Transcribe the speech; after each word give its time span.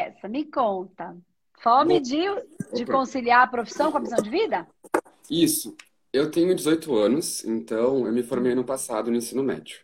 é 0.00 0.08
essa? 0.08 0.28
Me 0.28 0.44
conta. 0.44 1.16
Fome 1.62 2.00
de, 2.00 2.22
de 2.72 2.86
conciliar 2.86 3.42
a 3.42 3.46
profissão 3.46 3.92
com 3.92 3.98
a 3.98 4.00
missão 4.00 4.22
de 4.22 4.30
vida? 4.30 4.66
Isso. 5.30 5.76
Eu 6.12 6.30
tenho 6.30 6.54
18 6.54 6.96
anos, 6.96 7.44
então 7.44 8.06
eu 8.06 8.12
me 8.12 8.22
formei 8.22 8.54
no 8.54 8.64
passado 8.64 9.10
no 9.10 9.16
ensino 9.16 9.42
médio. 9.42 9.78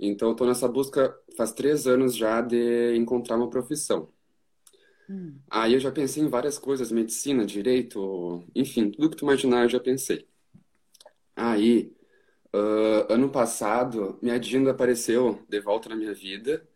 Então, 0.00 0.32
estou 0.32 0.46
nessa 0.46 0.66
busca 0.66 1.16
faz 1.36 1.52
três 1.52 1.86
anos 1.86 2.16
já 2.16 2.40
de 2.40 2.96
encontrar 2.96 3.36
uma 3.36 3.50
profissão. 3.50 4.08
Hum. 5.08 5.36
Aí 5.50 5.74
eu 5.74 5.80
já 5.80 5.92
pensei 5.92 6.22
em 6.22 6.28
várias 6.28 6.58
coisas, 6.58 6.90
medicina, 6.90 7.44
direito, 7.44 8.42
enfim, 8.54 8.90
tudo 8.90 9.10
que 9.10 9.16
tu 9.16 9.24
imaginar 9.24 9.62
eu 9.62 9.68
já 9.68 9.78
pensei. 9.78 10.26
Aí, 11.36 11.92
uh, 12.54 13.12
ano 13.12 13.28
passado, 13.28 14.18
minha 14.22 14.38
Dinda 14.38 14.70
apareceu 14.70 15.40
de 15.48 15.60
volta 15.60 15.88
na 15.88 15.96
minha 15.96 16.14
vida 16.14 16.66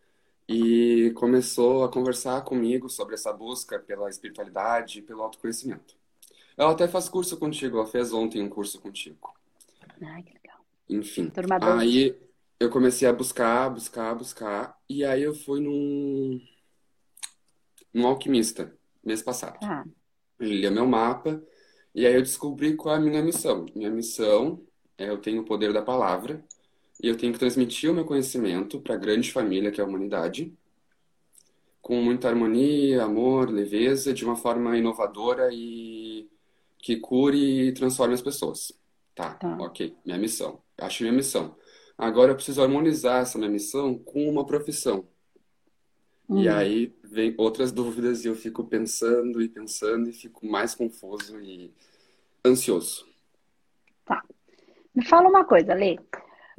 e 0.49 1.11
começou 1.11 1.83
a 1.83 1.91
conversar 1.91 2.41
comigo 2.41 2.89
sobre 2.89 3.13
essa 3.13 3.31
busca 3.31 3.77
pela 3.77 4.09
espiritualidade 4.09 4.97
e 4.97 5.01
pelo 5.03 5.21
autoconhecimento. 5.21 5.95
Ela 6.57 6.71
até 6.71 6.87
faz 6.87 7.07
curso 7.07 7.37
contigo, 7.37 7.77
ela 7.77 7.85
fez 7.85 8.11
ontem 8.11 8.41
um 8.41 8.49
curso 8.49 8.81
contigo. 8.81 9.31
Ai, 10.01 10.23
que 10.23 10.33
legal. 10.33 10.57
Enfim. 10.89 11.31
Aí 11.77 12.19
eu 12.59 12.71
comecei 12.71 13.07
a 13.07 13.13
buscar, 13.13 13.69
buscar, 13.69 14.15
buscar, 14.15 14.75
e 14.89 15.05
aí 15.05 15.21
eu 15.21 15.35
fui 15.35 15.61
num, 15.61 16.41
num 17.93 18.07
alquimista, 18.07 18.75
mês 19.03 19.21
passado. 19.21 19.59
Ah. 19.61 19.85
Ele 20.39 20.61
lia 20.61 20.71
meu 20.71 20.87
mapa, 20.87 21.43
e 21.93 22.07
aí 22.07 22.15
eu 22.15 22.23
descobri 22.23 22.75
qual 22.75 22.95
é 22.95 22.97
a 22.97 23.01
minha 23.01 23.21
missão. 23.21 23.67
Minha 23.75 23.91
missão 23.91 24.65
é 24.97 25.09
eu 25.09 25.19
tenho 25.19 25.43
o 25.43 25.45
poder 25.45 25.71
da 25.71 25.83
palavra, 25.83 26.43
e 27.01 27.07
eu 27.07 27.15
tenho 27.15 27.31
que 27.31 27.39
transmitir 27.39 27.89
o 27.89 27.93
meu 27.93 28.05
conhecimento 28.05 28.79
para 28.81 28.95
a 28.95 28.97
grande 28.97 29.31
família 29.31 29.71
que 29.71 29.79
é 29.79 29.83
a 29.83 29.87
humanidade, 29.87 30.53
com 31.81 32.01
muita 32.01 32.27
harmonia, 32.27 33.03
amor, 33.03 33.49
leveza, 33.49 34.13
de 34.13 34.25
uma 34.25 34.35
forma 34.35 34.77
inovadora 34.77 35.49
e 35.51 36.29
que 36.77 36.97
cure 36.97 37.67
e 37.67 37.73
transforme 37.73 38.13
as 38.13 38.21
pessoas. 38.21 38.73
Tá, 39.15 39.33
tá. 39.33 39.57
ok, 39.59 39.95
minha 40.05 40.17
missão. 40.17 40.61
Acho 40.77 41.03
minha 41.03 41.15
missão. 41.15 41.55
Agora 41.97 42.31
eu 42.31 42.35
preciso 42.35 42.61
harmonizar 42.61 43.21
essa 43.21 43.37
minha 43.37 43.49
missão 43.49 43.97
com 43.97 44.29
uma 44.29 44.45
profissão. 44.45 45.07
E 46.29 46.47
hum. 46.47 46.55
aí 46.55 46.95
vem 47.03 47.33
outras 47.37 47.71
dúvidas 47.71 48.23
e 48.23 48.27
eu 48.27 48.35
fico 48.35 48.63
pensando 48.65 49.41
e 49.41 49.49
pensando 49.49 50.09
e 50.09 50.13
fico 50.13 50.45
mais 50.45 50.75
confuso 50.75 51.39
e 51.41 51.73
ansioso. 52.45 53.07
Tá. 54.05 54.23
Me 54.93 55.03
fala 55.05 55.27
uma 55.27 55.43
coisa, 55.43 55.73
Lê. 55.73 55.97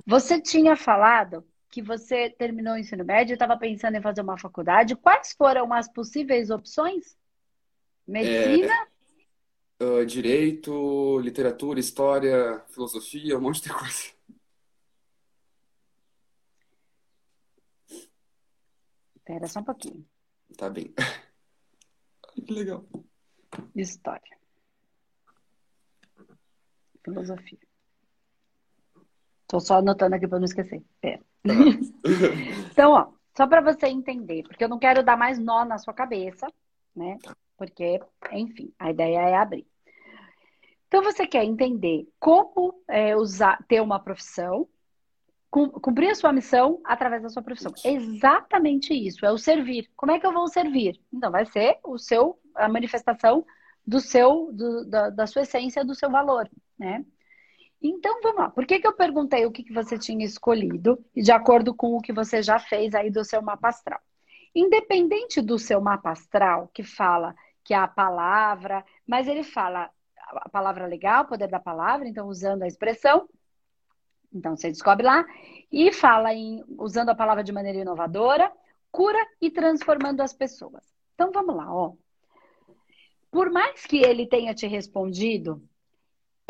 Você 0.07 0.41
tinha 0.41 0.77
falado 0.77 1.45
que 1.71 1.81
você 1.81 2.29
terminou 2.31 2.75
o 2.75 2.79
ensino 2.79 3.05
médio 3.05 3.33
e 3.33 3.35
estava 3.35 3.57
pensando 3.57 3.97
em 3.97 4.03
fazer 4.03 4.23
uma 4.23 4.39
faculdade. 4.39 4.97
Quais 4.97 5.33
foram 5.33 5.73
as 5.73 5.91
possíveis 5.91 6.51
opções? 6.51 7.17
Medicina? 8.07 8.75
É, 9.79 9.85
uh, 9.85 10.05
direito, 10.05 11.21
literatura, 11.21 11.79
história, 11.79 12.61
filosofia, 12.69 13.39
um 13.39 13.41
monte 13.41 13.63
de 13.63 13.73
coisa. 13.73 14.13
Espera 19.17 19.47
só 19.47 19.61
um 19.61 19.65
pouquinho. 19.65 20.05
Tá 20.59 20.69
bem. 20.69 20.93
que 22.45 22.53
legal. 22.53 22.85
História. 23.77 24.39
Filosofia. 27.05 27.70
Tô 29.51 29.59
só 29.59 29.79
anotando 29.79 30.15
aqui 30.15 30.29
para 30.29 30.39
não 30.39 30.45
esquecer. 30.45 30.81
Pera. 31.01 31.21
Tá. 31.43 31.53
então, 32.71 32.93
ó, 32.93 33.09
só 33.37 33.49
para 33.49 33.61
você 33.61 33.89
entender, 33.89 34.45
porque 34.45 34.63
eu 34.63 34.69
não 34.69 34.79
quero 34.79 35.03
dar 35.03 35.17
mais 35.17 35.41
nó 35.41 35.65
na 35.65 35.77
sua 35.77 35.93
cabeça, 35.93 36.47
né? 36.95 37.19
Porque, 37.57 38.01
enfim, 38.31 38.73
a 38.79 38.91
ideia 38.93 39.19
é 39.19 39.35
abrir. 39.35 39.67
Então, 40.87 41.03
você 41.03 41.27
quer 41.27 41.43
entender 41.43 42.09
como 42.21 42.81
é, 42.87 43.17
usar, 43.17 43.59
ter 43.67 43.81
uma 43.81 43.99
profissão, 43.99 44.69
cumprir 45.51 46.11
a 46.11 46.15
sua 46.15 46.33
missão 46.33 46.81
através 46.85 47.21
da 47.21 47.29
sua 47.29 47.43
profissão. 47.43 47.73
Exatamente 47.85 48.95
isso, 48.95 49.27
é 49.27 49.33
o 49.33 49.39
servir. 49.39 49.91
Como 49.97 50.13
é 50.13 50.21
que 50.21 50.27
eu 50.27 50.33
vou 50.33 50.47
servir? 50.47 51.01
Então, 51.13 51.29
vai 51.29 51.45
ser 51.45 51.77
o 51.83 51.99
seu, 51.99 52.39
a 52.55 52.69
manifestação 52.69 53.45
do 53.85 53.99
seu, 53.99 54.53
do, 54.53 54.85
da, 54.89 55.11
da 55.11 55.27
sua 55.27 55.43
essência, 55.43 55.85
do 55.85 55.95
seu 55.97 56.09
valor, 56.09 56.49
né? 56.79 57.05
Então, 57.83 58.21
vamos 58.23 58.39
lá. 58.41 58.51
Por 58.51 58.67
que, 58.67 58.79
que 58.79 58.87
eu 58.87 58.93
perguntei 58.93 59.47
o 59.47 59.51
que, 59.51 59.63
que 59.63 59.73
você 59.73 59.99
tinha 59.99 60.25
escolhido, 60.25 61.03
de 61.15 61.33
acordo 61.33 61.75
com 61.75 61.97
o 61.97 62.01
que 62.01 62.13
você 62.13 62.43
já 62.43 62.59
fez 62.59 62.95
aí 62.95 63.11
do 63.11 63.25
seu 63.25 63.41
mapa 63.41 63.69
astral? 63.69 64.01
Independente 64.55 65.41
do 65.41 65.59
seu 65.59 65.81
mapa 65.81 66.11
astral, 66.11 66.69
que 66.75 66.83
fala 66.83 67.35
que 67.65 67.73
é 67.73 67.77
a 67.77 67.89
palavra, 67.89 68.85
mas 69.07 69.29
ele 69.29 69.45
fala 69.45 69.91
a 70.17 70.49
palavra 70.49 70.87
legal, 70.87 71.27
poder 71.27 71.49
da 71.49 71.61
palavra, 71.61 72.09
então 72.09 72.29
usando 72.29 72.63
a 72.63 72.67
expressão. 72.67 73.29
Então 74.33 74.57
você 74.57 74.69
descobre 74.69 75.05
lá 75.05 75.25
e 75.71 75.93
fala 75.93 76.33
em 76.33 76.65
usando 76.79 77.11
a 77.11 77.15
palavra 77.15 77.43
de 77.43 77.53
maneira 77.53 77.79
inovadora, 77.79 78.53
cura 78.91 79.19
e 79.41 79.51
transformando 79.51 80.21
as 80.21 80.33
pessoas. 80.33 80.85
Então 81.15 81.31
vamos 81.33 81.57
lá, 81.57 81.73
ó. 81.73 81.93
Por 83.31 83.51
mais 83.51 83.87
que 83.87 83.99
ele 83.99 84.27
tenha 84.27 84.55
te 84.55 84.67
respondido 84.67 85.63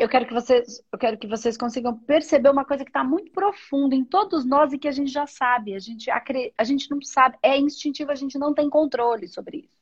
eu 0.01 0.09
quero 0.09 0.25
que 0.25 0.33
vocês, 0.33 0.83
eu 0.91 0.97
quero 0.97 1.15
que 1.15 1.27
vocês 1.27 1.55
consigam 1.55 1.95
perceber 1.95 2.49
uma 2.49 2.65
coisa 2.65 2.83
que 2.83 2.89
está 2.89 3.03
muito 3.03 3.31
profunda 3.31 3.93
em 3.93 4.03
todos 4.03 4.43
nós 4.43 4.73
e 4.73 4.79
que 4.79 4.87
a 4.87 4.91
gente 4.91 5.11
já 5.11 5.27
sabe. 5.27 5.75
A 5.75 5.79
gente, 5.79 6.09
a 6.09 6.63
gente 6.63 6.89
não 6.89 6.99
sabe, 7.03 7.37
é 7.43 7.55
instintivo, 7.55 8.11
a 8.11 8.15
gente 8.15 8.39
não 8.39 8.51
tem 8.51 8.67
controle 8.67 9.27
sobre 9.27 9.57
isso. 9.59 9.77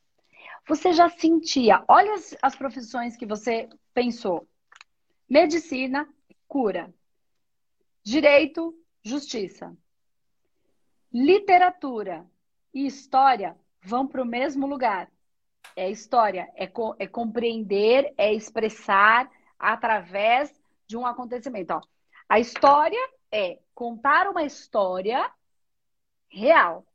Você 0.68 0.92
já 0.92 1.08
sentia, 1.08 1.82
olha 1.88 2.12
as, 2.12 2.36
as 2.42 2.54
profissões 2.54 3.16
que 3.16 3.24
você 3.24 3.66
pensou: 3.94 4.46
medicina, 5.26 6.06
cura, 6.46 6.92
direito, 8.04 8.74
justiça, 9.02 9.74
literatura 11.10 12.26
e 12.74 12.84
história 12.84 13.56
vão 13.82 14.06
para 14.06 14.22
o 14.22 14.26
mesmo 14.26 14.66
lugar. 14.66 15.10
É 15.74 15.90
história, 15.90 16.50
é, 16.56 16.66
co 16.66 16.94
é 16.98 17.06
compreender, 17.06 18.12
é 18.18 18.34
expressar 18.34 19.30
através 19.60 20.58
de 20.86 20.96
um 20.96 21.06
acontecimento. 21.06 21.72
Ó, 21.74 21.80
a 22.28 22.40
história 22.40 22.98
é 23.30 23.60
contar 23.74 24.28
uma 24.28 24.42
história 24.42 25.30
real. 26.28 26.86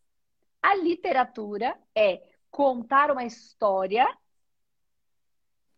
A 0.62 0.76
literatura 0.76 1.78
é 1.94 2.24
contar 2.50 3.12
uma 3.12 3.24
história 3.24 4.08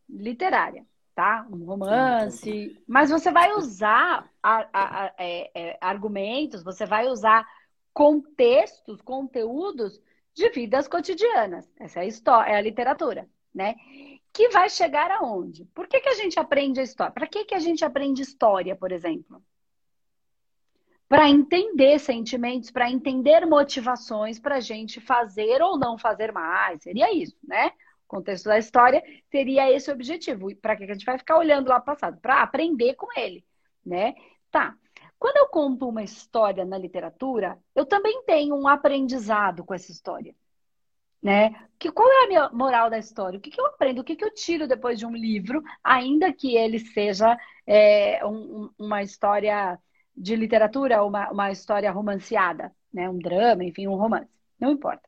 literária, 0.10 0.86
tá? 1.14 1.46
Um 1.52 1.66
romance. 1.66 2.82
Mas 2.88 3.10
você 3.10 3.32
vai 3.32 3.52
usar 3.54 4.30
a, 4.42 4.70
a, 4.72 5.06
a, 5.06 5.14
é, 5.18 5.52
é, 5.54 5.78
argumentos, 5.82 6.64
você 6.64 6.86
vai 6.86 7.08
usar 7.08 7.46
contextos, 7.94 9.02
conteúdos 9.02 10.00
de 10.34 10.50
vidas 10.52 10.88
cotidianas. 10.88 11.70
Essa 11.80 12.00
é 12.00 12.04
a 12.04 12.06
história, 12.06 12.52
é 12.52 12.56
a 12.56 12.62
literatura, 12.62 13.28
né? 13.54 13.76
Que 14.38 14.50
vai 14.50 14.70
chegar 14.70 15.10
aonde? 15.10 15.66
Por 15.74 15.88
que, 15.88 16.00
que 16.00 16.10
a 16.10 16.14
gente 16.14 16.40
aprende 16.40 16.80
a 16.80 16.84
história? 16.84 17.12
Para 17.12 17.26
que, 17.26 17.44
que 17.44 17.56
a 17.56 17.60
gente 17.60 17.84
aprende 17.84 18.22
história, 18.22 18.76
por 18.76 18.92
exemplo? 18.92 19.44
Para 21.10 21.28
entender 21.28 21.98
sentimentos, 21.98 22.70
para 22.70 22.88
entender 22.88 23.48
motivações, 23.48 24.38
para 24.38 24.58
a 24.58 24.60
gente 24.60 25.02
fazer 25.02 25.60
ou 25.64 25.76
não 25.76 25.98
fazer 25.98 26.32
mais. 26.32 26.84
Seria 26.84 27.12
isso, 27.12 27.36
né? 27.44 27.70
O 28.06 28.08
contexto 28.08 28.46
da 28.46 28.60
história 28.60 29.04
seria 29.32 29.72
esse 29.72 29.90
objetivo. 29.90 30.56
Para 30.58 30.76
que 30.76 30.84
a 30.84 30.94
gente 30.94 31.06
vai 31.06 31.18
ficar 31.18 31.40
olhando 31.40 31.70
lá 31.70 31.80
passado? 31.80 32.22
Para 32.22 32.44
aprender 32.44 32.94
com 32.94 33.08
ele, 33.20 33.44
né? 33.84 34.14
Tá. 34.52 34.78
Quando 35.18 35.38
eu 35.38 35.48
conto 35.48 35.90
uma 35.90 36.04
história 36.04 36.64
na 36.64 36.78
literatura, 36.78 37.58
eu 37.74 37.88
também 37.88 38.22
tenho 38.24 38.56
um 38.56 38.68
aprendizado 38.68 39.66
com 39.66 39.74
essa 39.74 39.92
história 39.92 40.36
né? 41.28 41.54
Que, 41.78 41.92
qual 41.92 42.10
é 42.10 42.24
a 42.24 42.28
minha 42.28 42.50
moral 42.52 42.90
da 42.90 42.98
história? 42.98 43.38
O 43.38 43.42
que, 43.42 43.50
que 43.50 43.60
eu 43.60 43.66
aprendo? 43.66 44.00
O 44.00 44.04
que, 44.04 44.16
que 44.16 44.24
eu 44.24 44.34
tiro 44.34 44.66
depois 44.66 44.98
de 44.98 45.06
um 45.06 45.14
livro, 45.14 45.62
ainda 45.84 46.32
que 46.32 46.56
ele 46.56 46.80
seja 46.80 47.38
é, 47.66 48.26
um, 48.26 48.70
uma 48.80 49.04
história 49.04 49.78
de 50.16 50.38
literatura, 50.38 51.04
uma, 51.04 51.30
uma 51.30 51.52
história 51.52 51.92
romanceada, 51.92 52.74
né? 52.94 53.10
Um 53.10 53.20
drama, 53.20 53.66
enfim, 53.66 53.88
um 53.88 53.96
romance. 53.96 54.30
Não 54.58 54.72
importa. 54.72 55.02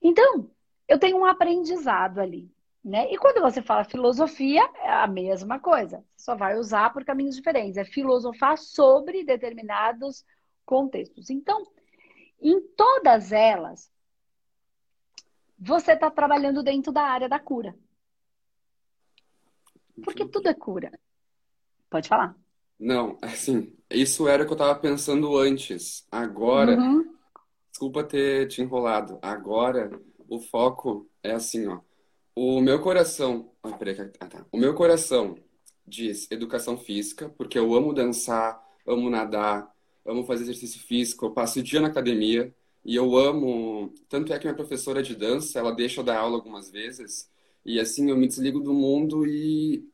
Então, 0.00 0.48
eu 0.86 0.96
tenho 0.96 1.16
um 1.16 1.24
aprendizado 1.24 2.20
ali. 2.20 2.48
Né? 2.84 3.12
E 3.12 3.18
quando 3.18 3.40
você 3.40 3.60
fala 3.60 3.82
filosofia, 3.82 4.62
é 4.76 4.92
a 4.92 5.08
mesma 5.08 5.58
coisa. 5.58 6.04
Só 6.16 6.36
vai 6.36 6.56
usar 6.56 6.92
por 6.92 7.04
caminhos 7.04 7.34
diferentes. 7.34 7.76
É 7.76 7.84
filosofar 7.84 8.56
sobre 8.56 9.24
determinados 9.24 10.24
contextos. 10.64 11.30
Então, 11.30 11.66
em 12.40 12.60
todas 12.76 13.32
elas, 13.32 13.90
você 15.64 15.92
está 15.92 16.10
trabalhando 16.10 16.62
dentro 16.62 16.92
da 16.92 17.02
área 17.02 17.28
da 17.28 17.38
cura. 17.38 17.74
Porque 20.02 20.26
tudo 20.26 20.48
é 20.48 20.54
cura. 20.54 20.90
Pode 21.88 22.08
falar. 22.08 22.36
Não, 22.78 23.16
assim, 23.22 23.72
isso 23.88 24.26
era 24.26 24.42
o 24.42 24.46
que 24.46 24.52
eu 24.52 24.56
estava 24.56 24.74
pensando 24.74 25.36
antes. 25.36 26.04
Agora, 26.10 26.76
uhum. 26.76 27.14
desculpa 27.70 28.02
ter 28.02 28.48
te 28.48 28.60
enrolado. 28.60 29.20
Agora, 29.22 30.00
o 30.28 30.40
foco 30.40 31.08
é 31.22 31.30
assim, 31.30 31.68
ó. 31.68 31.80
O 32.34 32.60
meu 32.60 32.80
coração. 32.80 33.52
Ah, 33.62 33.72
peraí, 33.72 34.10
ah, 34.18 34.26
tá. 34.26 34.44
O 34.50 34.58
meu 34.58 34.74
coração 34.74 35.36
diz 35.86 36.28
educação 36.30 36.76
física, 36.76 37.28
porque 37.28 37.58
eu 37.58 37.72
amo 37.74 37.92
dançar, 37.92 38.60
amo 38.84 39.08
nadar, 39.08 39.70
amo 40.04 40.24
fazer 40.24 40.42
exercício 40.42 40.80
físico, 40.80 41.26
eu 41.26 41.30
passo 41.30 41.60
o 41.60 41.62
dia 41.62 41.80
na 41.80 41.88
academia 41.88 42.52
e 42.84 42.96
eu 42.96 43.16
amo. 43.16 43.92
Tanto 44.08 44.32
é 44.32 44.38
que 44.38 44.44
minha 44.44 44.56
professora 44.56 45.02
de 45.02 45.14
dança, 45.14 45.58
ela 45.58 45.72
deixa 45.72 46.00
eu 46.00 46.04
dar 46.04 46.18
aula 46.18 46.36
algumas 46.36 46.70
vezes, 46.70 47.30
e 47.64 47.78
assim 47.80 48.10
eu 48.10 48.16
me 48.16 48.26
desligo 48.26 48.60
do 48.60 48.74
mundo 48.74 49.26
e 49.26 49.84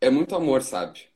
é 0.00 0.10
muito 0.10 0.34
amor, 0.34 0.62
sabe? 0.62 1.08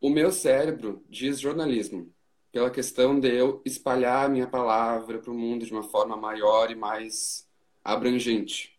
O 0.00 0.10
meu 0.10 0.30
cérebro 0.30 1.02
diz 1.08 1.40
jornalismo, 1.40 2.12
pela 2.52 2.70
questão 2.70 3.18
de 3.18 3.34
eu 3.34 3.62
espalhar 3.64 4.26
a 4.26 4.28
minha 4.28 4.46
palavra 4.46 5.18
para 5.18 5.30
o 5.30 5.34
mundo 5.34 5.64
de 5.66 5.72
uma 5.72 5.82
forma 5.82 6.16
maior 6.16 6.70
e 6.70 6.74
mais 6.74 7.48
abrangente. 7.82 8.78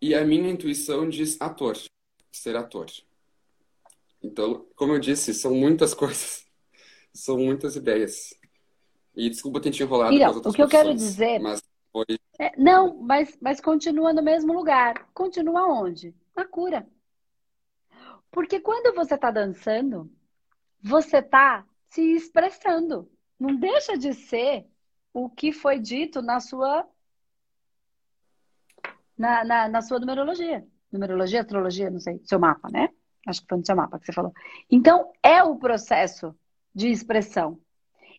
E 0.00 0.14
a 0.14 0.24
minha 0.24 0.50
intuição 0.50 1.08
diz 1.08 1.40
ator, 1.40 1.78
ser 2.30 2.56
ator. 2.56 2.86
Então, 4.22 4.66
como 4.76 4.92
eu 4.94 4.98
disse, 4.98 5.32
são 5.32 5.54
muitas 5.54 5.94
coisas, 5.94 6.46
são 7.12 7.38
muitas 7.38 7.76
ideias. 7.76 8.34
E 9.14 9.28
desculpa 9.28 9.60
ter 9.60 9.70
te 9.70 9.82
enrolado 9.82 10.10
Mira, 10.10 10.30
o 10.30 10.52
que 10.52 10.62
eu 10.62 10.68
quero 10.68 10.94
dizer. 10.94 11.38
Mas 11.38 11.62
foi... 11.92 12.04
É, 12.38 12.56
não, 12.56 12.96
mas, 13.02 13.36
mas 13.40 13.60
continua 13.60 14.12
no 14.12 14.22
mesmo 14.22 14.52
lugar. 14.52 15.08
Continua 15.12 15.68
onde? 15.68 16.14
Na 16.34 16.46
cura. 16.46 16.86
Porque 18.30 18.58
quando 18.60 18.94
você 18.94 19.14
está 19.14 19.30
dançando, 19.30 20.10
você 20.82 21.18
está 21.18 21.66
se 21.86 22.00
expressando. 22.14 23.10
Não 23.38 23.54
deixa 23.54 23.98
de 23.98 24.14
ser 24.14 24.66
o 25.12 25.28
que 25.28 25.52
foi 25.52 25.78
dito 25.78 26.22
na 26.22 26.40
sua 26.40 26.86
na, 29.16 29.44
na, 29.44 29.68
na 29.68 29.82
sua 29.82 30.00
numerologia. 30.00 30.66
Numerologia, 30.90 31.40
astrologia, 31.40 31.90
não 31.90 32.00
sei, 32.00 32.20
seu 32.24 32.38
mapa, 32.38 32.68
né? 32.70 32.88
Acho 33.26 33.42
que 33.42 33.48
foi 33.48 33.58
no 33.58 33.64
seu 33.64 33.76
mapa 33.76 33.98
que 33.98 34.06
você 34.06 34.12
falou. 34.12 34.32
Então, 34.70 35.12
é 35.22 35.42
o 35.42 35.56
processo 35.56 36.34
de 36.74 36.88
expressão. 36.88 37.60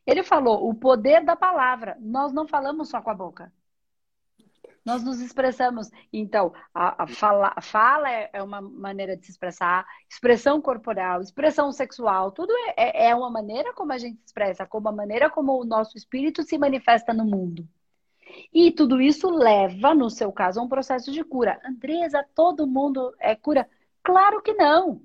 Ele 0.05 0.23
falou 0.23 0.69
o 0.69 0.75
poder 0.75 1.23
da 1.23 1.35
palavra. 1.35 1.97
Nós 1.99 2.33
não 2.33 2.47
falamos 2.47 2.89
só 2.89 3.01
com 3.01 3.09
a 3.09 3.15
boca. 3.15 3.51
Nós 4.85 5.03
nos 5.03 5.21
expressamos. 5.21 5.89
Então, 6.11 6.53
a, 6.73 7.03
a 7.03 7.07
fala, 7.07 7.53
a 7.55 7.61
fala 7.61 8.11
é, 8.11 8.29
é, 8.33 8.43
uma 8.43 8.61
maneira 8.61 9.15
de 9.15 9.25
se 9.25 9.31
expressar, 9.31 9.85
expressão 10.09 10.61
corporal, 10.61 11.21
expressão 11.21 11.71
sexual, 11.71 12.31
tudo 12.31 12.51
é, 12.75 13.05
é, 13.05 13.09
é 13.09 13.15
uma 13.15 13.29
maneira 13.29 13.73
como 13.73 13.93
a 13.93 13.97
gente 13.97 14.17
se 14.19 14.25
expressa, 14.27 14.65
como 14.65 14.89
a 14.89 14.91
maneira 14.91 15.29
como 15.29 15.59
o 15.59 15.65
nosso 15.65 15.97
espírito 15.97 16.43
se 16.43 16.57
manifesta 16.57 17.13
no 17.13 17.25
mundo. 17.25 17.67
E 18.53 18.71
tudo 18.71 19.01
isso 19.01 19.29
leva, 19.29 19.93
no 19.93 20.09
seu 20.09 20.31
caso, 20.31 20.59
a 20.59 20.63
um 20.63 20.67
processo 20.67 21.11
de 21.11 21.23
cura. 21.23 21.59
Andresa, 21.65 22.25
todo 22.35 22.67
mundo 22.67 23.13
é 23.19 23.35
cura? 23.35 23.69
Claro 24.01 24.41
que 24.41 24.53
não. 24.53 25.01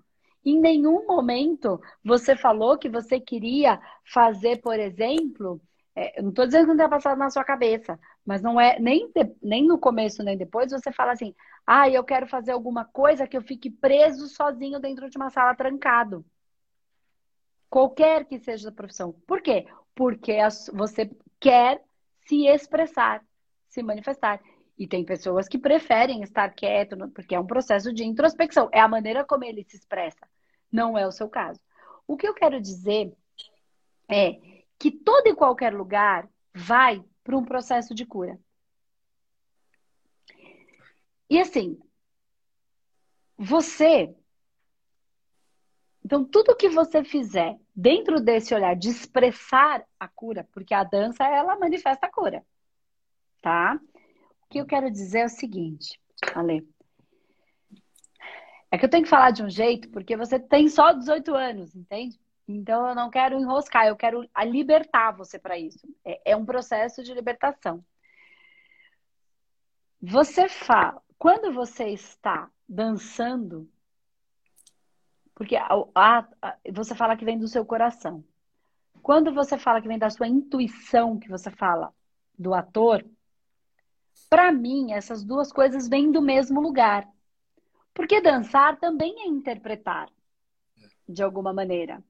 Em 0.49 0.59
nenhum 0.59 1.07
momento 1.07 1.79
você 2.03 2.35
falou 2.35 2.79
que 2.79 2.89
você 2.89 3.21
queria 3.21 3.79
fazer, 4.03 4.63
por 4.63 4.81
exemplo, 4.81 5.61
é, 5.95 6.23
não 6.23 6.31
estou 6.31 6.47
dizendo 6.47 6.63
que 6.63 6.69
não 6.69 6.77
tenha 6.79 6.89
passado 6.89 7.19
na 7.19 7.29
sua 7.29 7.45
cabeça, 7.45 8.01
mas 8.25 8.41
não 8.41 8.59
é 8.59 8.79
nem, 8.81 9.11
de, 9.13 9.31
nem 9.43 9.67
no 9.67 9.79
começo 9.79 10.23
nem 10.23 10.39
depois 10.39 10.73
você 10.73 10.91
fala 10.91 11.13
assim, 11.13 11.35
ah, 11.67 11.91
eu 11.91 12.03
quero 12.03 12.27
fazer 12.27 12.53
alguma 12.53 12.87
coisa 12.87 13.27
que 13.27 13.37
eu 13.37 13.43
fique 13.43 13.69
preso 13.71 14.27
sozinho 14.27 14.81
dentro 14.81 15.11
de 15.11 15.19
uma 15.19 15.29
sala 15.29 15.55
trancado. 15.55 16.25
Qualquer 17.69 18.25
que 18.25 18.39
seja 18.39 18.71
a 18.71 18.73
profissão. 18.73 19.13
Por 19.27 19.43
quê? 19.43 19.67
Porque 19.95 20.39
você 20.73 21.11
quer 21.39 21.83
se 22.27 22.47
expressar, 22.47 23.23
se 23.69 23.83
manifestar. 23.83 24.41
E 24.79 24.87
tem 24.89 25.05
pessoas 25.05 25.47
que 25.47 25.59
preferem 25.59 26.23
estar 26.23 26.49
quieto, 26.55 26.97
porque 27.11 27.35
é 27.35 27.41
um 27.41 27.47
processo 27.47 27.93
de 27.93 28.03
introspecção. 28.03 28.71
É 28.73 28.81
a 28.81 28.89
maneira 28.89 29.27
como 29.27 29.45
ele 29.45 29.63
se 29.65 29.77
expressa. 29.77 30.27
Não 30.71 30.97
é 30.97 31.07
o 31.07 31.13
seu 31.13 31.29
caso. 31.29 31.61
O 32.07 32.17
que 32.17 32.27
eu 32.27 32.35
quero 32.35 32.61
dizer 32.61 33.15
é 34.09 34.35
que 34.79 34.91
todo 34.91 35.27
e 35.27 35.35
qualquer 35.35 35.75
lugar 35.75 36.29
vai 36.55 37.05
para 37.23 37.37
um 37.37 37.45
processo 37.45 37.95
de 37.95 38.07
cura. 38.07 38.39
E 41.29 41.39
assim, 41.39 41.79
você. 43.37 44.15
Então, 46.05 46.25
tudo 46.25 46.57
que 46.57 46.71
você 46.71 47.05
fizer 47.05 47.59
dentro 47.77 48.21
desse 48.21 48.55
olhar 48.55 48.75
de 48.75 48.89
expressar 48.89 49.85
a 50.01 50.09
cura, 50.09 50.49
porque 50.53 50.73
a 50.73 50.83
dança, 50.83 51.25
ela 51.25 51.59
manifesta 51.59 52.07
a 52.07 52.11
cura, 52.11 52.45
tá? 53.43 53.79
O 54.43 54.49
que 54.49 54.59
eu 54.59 54.67
quero 54.67 54.91
dizer 54.91 55.19
é 55.19 55.27
o 55.27 55.29
seguinte, 55.29 56.01
Ale. 56.35 56.67
É 58.71 58.77
que 58.77 58.85
eu 58.85 58.91
tenho 58.91 59.05
que 59.05 59.11
falar 59.11 59.31
de 59.31 59.43
um 59.43 59.49
jeito, 59.49 59.89
porque 59.91 60.17
você 60.17 60.39
tem 60.39 60.69
só 60.69 60.93
18 60.93 61.35
anos, 61.35 61.75
entende? 61.75 62.19
Então 62.47 62.89
eu 62.89 62.95
não 62.95 63.11
quero 63.11 63.39
enroscar, 63.39 63.87
eu 63.87 63.97
quero 63.97 64.29
libertar 64.45 65.13
você 65.13 65.39
para 65.39 65.59
isso. 65.59 65.87
É, 66.05 66.33
é, 66.33 66.37
um 66.37 66.45
processo 66.45 67.03
de 67.03 67.13
libertação. 67.13 67.85
Você 70.01 70.49
fala, 70.49 71.03
quando 71.19 71.53
você 71.53 71.89
está 71.89 72.51
dançando, 72.69 73.69
porque 75.35 75.57
a, 75.57 75.69
a, 75.95 76.29
a, 76.43 76.57
você 76.73 76.95
fala 76.95 77.17
que 77.17 77.25
vem 77.25 77.39
do 77.39 77.49
seu 77.49 77.65
coração. 77.65 78.25
Quando 79.03 79.33
você 79.33 79.59
fala 79.59 79.81
que 79.81 79.89
vem 79.89 79.99
da 79.99 80.11
sua 80.11 80.27
intuição, 80.27 81.19
que 81.19 81.29
você 81.29 81.51
fala 81.51 81.95
do 82.39 82.55
ator, 82.55 83.05
para 84.29 84.53
mim, 84.53 84.93
essas 84.93 85.25
duas 85.25 85.53
coisas 85.53 85.89
vêm 85.89 86.11
do 86.11 86.21
mesmo 86.21 86.61
lugar. 86.61 87.09
Porque 87.95 88.21
dançar 88.21 88.79
também 88.79 89.23
é 89.23 89.27
interpretar, 89.27 90.09
de 91.09 91.23
alguma 91.23 91.53
maneira. 91.53 92.03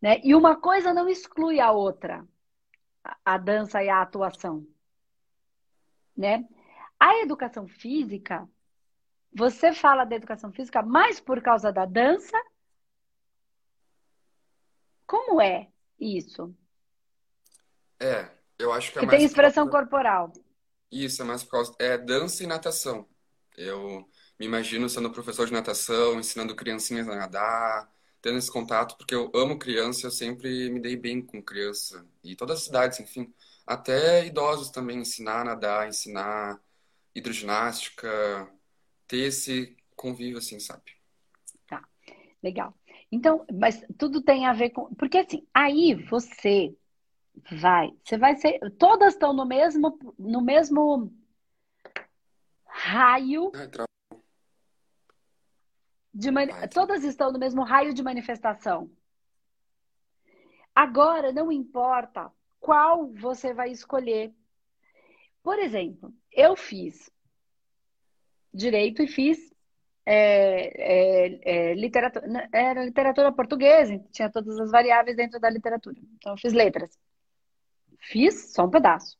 Né? 0.00 0.20
E 0.22 0.34
uma 0.34 0.56
coisa 0.56 0.92
não 0.92 1.08
exclui 1.08 1.60
a 1.60 1.72
outra, 1.72 2.26
a 3.24 3.38
dança 3.38 3.82
e 3.82 3.88
a 3.88 4.02
atuação. 4.02 4.66
Né? 6.16 6.46
A 6.98 7.18
educação 7.18 7.68
física, 7.68 8.48
você 9.32 9.72
fala 9.72 10.04
da 10.04 10.16
educação 10.16 10.50
física 10.52 10.82
mais 10.82 11.20
por 11.20 11.42
causa 11.42 11.70
da 11.70 11.84
dança? 11.84 12.36
Como 15.06 15.40
é 15.40 15.68
isso? 16.00 16.54
É, 18.00 18.30
eu 18.58 18.72
acho 18.72 18.92
que 18.92 18.98
é 18.98 19.00
que 19.00 19.06
mais 19.06 19.18
tem 19.18 19.26
expressão 19.26 19.68
corporal. 19.68 20.32
Isso, 20.90 21.22
é 21.22 21.24
mais 21.24 21.42
por 21.42 21.50
causa. 21.50 21.74
É 21.78 21.98
dança 21.98 22.42
e 22.42 22.46
natação. 22.46 23.08
Eu 23.56 24.08
me 24.38 24.46
imagino 24.46 24.88
sendo 24.88 25.10
professor 25.10 25.46
de 25.46 25.52
natação, 25.52 26.18
ensinando 26.18 26.54
criancinhas 26.54 27.08
a 27.08 27.16
nadar, 27.16 27.90
tendo 28.20 28.38
esse 28.38 28.50
contato, 28.50 28.96
porque 28.96 29.14
eu 29.14 29.30
amo 29.34 29.58
criança, 29.58 30.06
eu 30.06 30.10
sempre 30.10 30.70
me 30.70 30.80
dei 30.80 30.96
bem 30.96 31.22
com 31.22 31.42
criança. 31.42 32.06
E 32.22 32.34
todas 32.36 32.58
as 32.58 32.64
cidades, 32.64 33.00
enfim. 33.00 33.32
Até 33.66 34.26
idosos 34.26 34.70
também, 34.70 34.98
ensinar 34.98 35.40
a 35.40 35.44
nadar, 35.44 35.88
ensinar 35.88 36.60
hidroginástica, 37.14 38.48
ter 39.06 39.28
esse 39.28 39.76
convívio, 39.94 40.38
assim, 40.38 40.60
sabe? 40.60 40.92
Tá, 41.66 41.82
legal. 42.42 42.74
Então, 43.10 43.46
mas 43.52 43.84
tudo 43.98 44.20
tem 44.20 44.46
a 44.46 44.52
ver 44.52 44.70
com. 44.70 44.94
Porque 44.94 45.18
assim, 45.18 45.46
aí 45.54 45.94
você 45.94 46.74
Vai. 47.50 47.92
Você 48.04 48.16
vai 48.16 48.36
ser. 48.36 48.58
Todas 48.78 49.14
estão 49.14 49.32
no 49.32 49.44
mesmo, 49.44 49.98
no 50.18 50.40
mesmo 50.40 51.12
raio. 52.64 53.52
De. 56.16 56.30
Todas 56.72 57.04
estão 57.04 57.30
no 57.30 57.38
mesmo 57.38 57.62
raio 57.62 57.92
de 57.92 58.02
manifestação. 58.02 58.90
Agora, 60.74 61.30
não 61.30 61.52
importa 61.52 62.32
qual 62.58 63.06
você 63.12 63.52
vai 63.52 63.70
escolher. 63.70 64.32
Por 65.42 65.58
exemplo, 65.58 66.12
eu 66.32 66.56
fiz 66.56 67.10
direito 68.52 69.02
e 69.02 69.06
fiz 69.06 69.38
é, 70.06 71.26
é, 71.26 71.40
é, 71.42 71.74
literatura, 71.74 72.48
era 72.50 72.82
literatura 72.82 73.30
portuguesa, 73.32 74.02
tinha 74.10 74.30
todas 74.30 74.58
as 74.58 74.70
variáveis 74.70 75.16
dentro 75.16 75.38
da 75.38 75.50
literatura. 75.50 76.00
Então, 76.14 76.32
eu 76.32 76.38
fiz 76.38 76.54
letras. 76.54 76.98
Fiz 78.00 78.54
só 78.54 78.64
um 78.64 78.70
pedaço, 78.70 79.18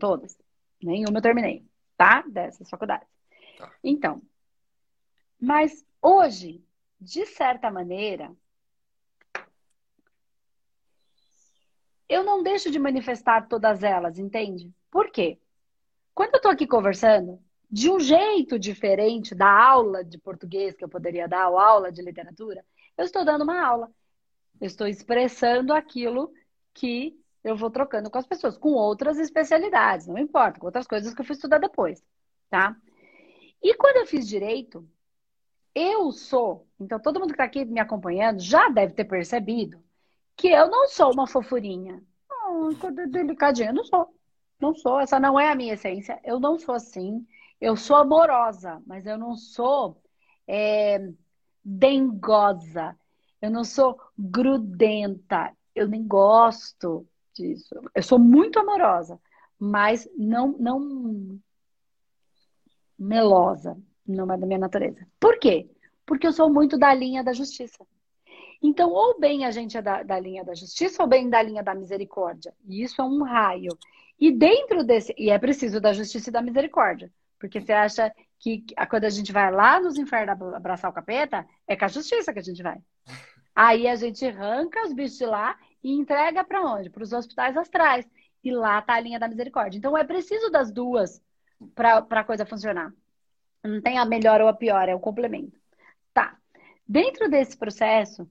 todas. 0.00 0.34
Nenhuma 0.82 1.18
eu 1.18 1.22
terminei, 1.22 1.66
tá? 1.96 2.24
Dessas 2.26 2.70
faculdades. 2.70 3.06
Tá. 3.58 3.70
Então, 3.84 4.22
mas 5.40 5.84
hoje, 6.02 6.64
de 7.00 7.26
certa 7.26 7.70
maneira, 7.70 8.34
eu 12.08 12.24
não 12.24 12.42
deixo 12.42 12.70
de 12.70 12.78
manifestar 12.78 13.48
todas 13.48 13.82
elas, 13.82 14.18
entende? 14.18 14.72
Por 14.90 15.10
quê? 15.10 15.38
Quando 16.14 16.34
eu 16.34 16.40
tô 16.40 16.48
aqui 16.48 16.66
conversando, 16.66 17.40
de 17.70 17.90
um 17.90 18.00
jeito 18.00 18.58
diferente 18.58 19.34
da 19.34 19.50
aula 19.50 20.02
de 20.02 20.18
português 20.18 20.74
que 20.74 20.82
eu 20.82 20.88
poderia 20.88 21.28
dar, 21.28 21.48
ou 21.50 21.58
aula 21.58 21.92
de 21.92 22.02
literatura, 22.02 22.64
eu 22.96 23.04
estou 23.04 23.24
dando 23.24 23.42
uma 23.42 23.64
aula. 23.64 23.92
Eu 24.60 24.66
estou 24.66 24.86
expressando 24.86 25.72
aquilo 25.72 26.32
que 26.74 27.16
eu 27.44 27.56
vou 27.56 27.70
trocando 27.70 28.10
com 28.10 28.18
as 28.18 28.26
pessoas, 28.26 28.56
com 28.56 28.72
outras 28.72 29.18
especialidades, 29.18 30.06
não 30.06 30.18
importa, 30.18 30.58
com 30.58 30.66
outras 30.66 30.86
coisas 30.86 31.14
que 31.14 31.20
eu 31.20 31.24
fui 31.24 31.34
estudar 31.34 31.58
depois, 31.58 32.02
tá? 32.50 32.76
E 33.62 33.74
quando 33.74 33.98
eu 33.98 34.06
fiz 34.06 34.26
direito, 34.26 34.88
eu 35.74 36.10
sou, 36.12 36.66
então 36.80 37.00
todo 37.00 37.20
mundo 37.20 37.28
que 37.28 37.34
está 37.34 37.44
aqui 37.44 37.64
me 37.64 37.80
acompanhando 37.80 38.40
já 38.40 38.68
deve 38.68 38.94
ter 38.94 39.04
percebido 39.04 39.82
que 40.36 40.48
eu 40.48 40.70
não 40.70 40.88
sou 40.88 41.12
uma 41.12 41.26
fofurinha. 41.26 42.02
Oh, 42.30 42.70
delicadinha, 43.08 43.72
não 43.72 43.84
sou. 43.84 44.08
Não 44.60 44.74
sou, 44.74 44.98
essa 45.00 45.20
não 45.20 45.38
é 45.38 45.50
a 45.50 45.54
minha 45.54 45.74
essência. 45.74 46.20
Eu 46.24 46.40
não 46.40 46.58
sou 46.58 46.74
assim. 46.74 47.26
Eu 47.60 47.76
sou 47.76 47.96
amorosa, 47.96 48.82
mas 48.86 49.06
eu 49.06 49.18
não 49.18 49.36
sou 49.36 50.00
é, 50.46 51.10
dengosa. 51.64 52.96
Eu 53.40 53.50
não 53.50 53.64
sou 53.64 54.00
grudenta. 54.16 55.52
Eu 55.74 55.88
nem 55.88 56.06
gosto 56.06 57.06
disso. 57.34 57.74
Eu 57.94 58.02
sou 58.02 58.18
muito 58.18 58.58
amorosa, 58.58 59.20
mas 59.58 60.08
não, 60.16 60.56
não 60.58 61.40
melosa. 62.98 63.76
Não 64.08 64.32
é 64.32 64.38
da 64.38 64.46
minha 64.46 64.58
natureza. 64.58 65.06
Por 65.20 65.38
quê? 65.38 65.68
Porque 66.06 66.26
eu 66.26 66.32
sou 66.32 66.50
muito 66.50 66.78
da 66.78 66.94
linha 66.94 67.22
da 67.22 67.34
justiça. 67.34 67.86
Então, 68.62 68.90
ou 68.90 69.20
bem 69.20 69.44
a 69.44 69.50
gente 69.50 69.76
é 69.76 69.82
da, 69.82 70.02
da 70.02 70.18
linha 70.18 70.44
da 70.44 70.54
justiça, 70.54 71.02
ou 71.02 71.08
bem 71.08 71.28
da 71.28 71.42
linha 71.42 71.62
da 71.62 71.74
misericórdia. 71.74 72.52
E 72.66 72.82
isso 72.82 73.00
é 73.00 73.04
um 73.04 73.22
raio. 73.22 73.76
E 74.18 74.32
dentro 74.32 74.82
desse. 74.82 75.14
E 75.16 75.30
é 75.30 75.38
preciso 75.38 75.80
da 75.80 75.92
justiça 75.92 76.30
e 76.30 76.32
da 76.32 76.42
misericórdia. 76.42 77.12
Porque 77.38 77.60
você 77.60 77.72
acha 77.72 78.12
que 78.40 78.64
quando 78.90 79.04
a 79.04 79.10
gente 79.10 79.30
vai 79.32 79.52
lá 79.52 79.78
nos 79.78 79.96
infernos 79.96 80.54
abraçar 80.54 80.90
o 80.90 80.94
capeta, 80.94 81.46
é 81.66 81.76
com 81.76 81.84
a 81.84 81.88
justiça 81.88 82.32
que 82.32 82.38
a 82.38 82.42
gente 82.42 82.62
vai. 82.62 82.78
Aí 83.54 83.86
a 83.86 83.94
gente 83.94 84.24
arranca 84.24 84.84
os 84.84 84.92
bichos 84.92 85.18
de 85.18 85.26
lá 85.26 85.56
e 85.82 85.92
entrega 85.92 86.42
para 86.42 86.62
onde? 86.62 86.90
Para 86.90 87.02
os 87.02 87.12
hospitais 87.12 87.56
astrais. 87.56 88.08
E 88.42 88.50
lá 88.50 88.80
tá 88.82 88.94
a 88.94 89.00
linha 89.00 89.20
da 89.20 89.28
misericórdia. 89.28 89.78
Então 89.78 89.96
é 89.96 90.02
preciso 90.02 90.50
das 90.50 90.72
duas 90.72 91.20
para 91.74 91.98
a 92.10 92.24
coisa 92.24 92.46
funcionar. 92.46 92.92
Não 93.62 93.80
tem 93.80 93.98
a 93.98 94.04
melhor 94.04 94.40
ou 94.40 94.48
a 94.48 94.54
pior, 94.54 94.88
é 94.88 94.94
o 94.94 95.00
complemento. 95.00 95.58
Tá. 96.12 96.38
Dentro 96.86 97.28
desse 97.28 97.56
processo, 97.56 98.28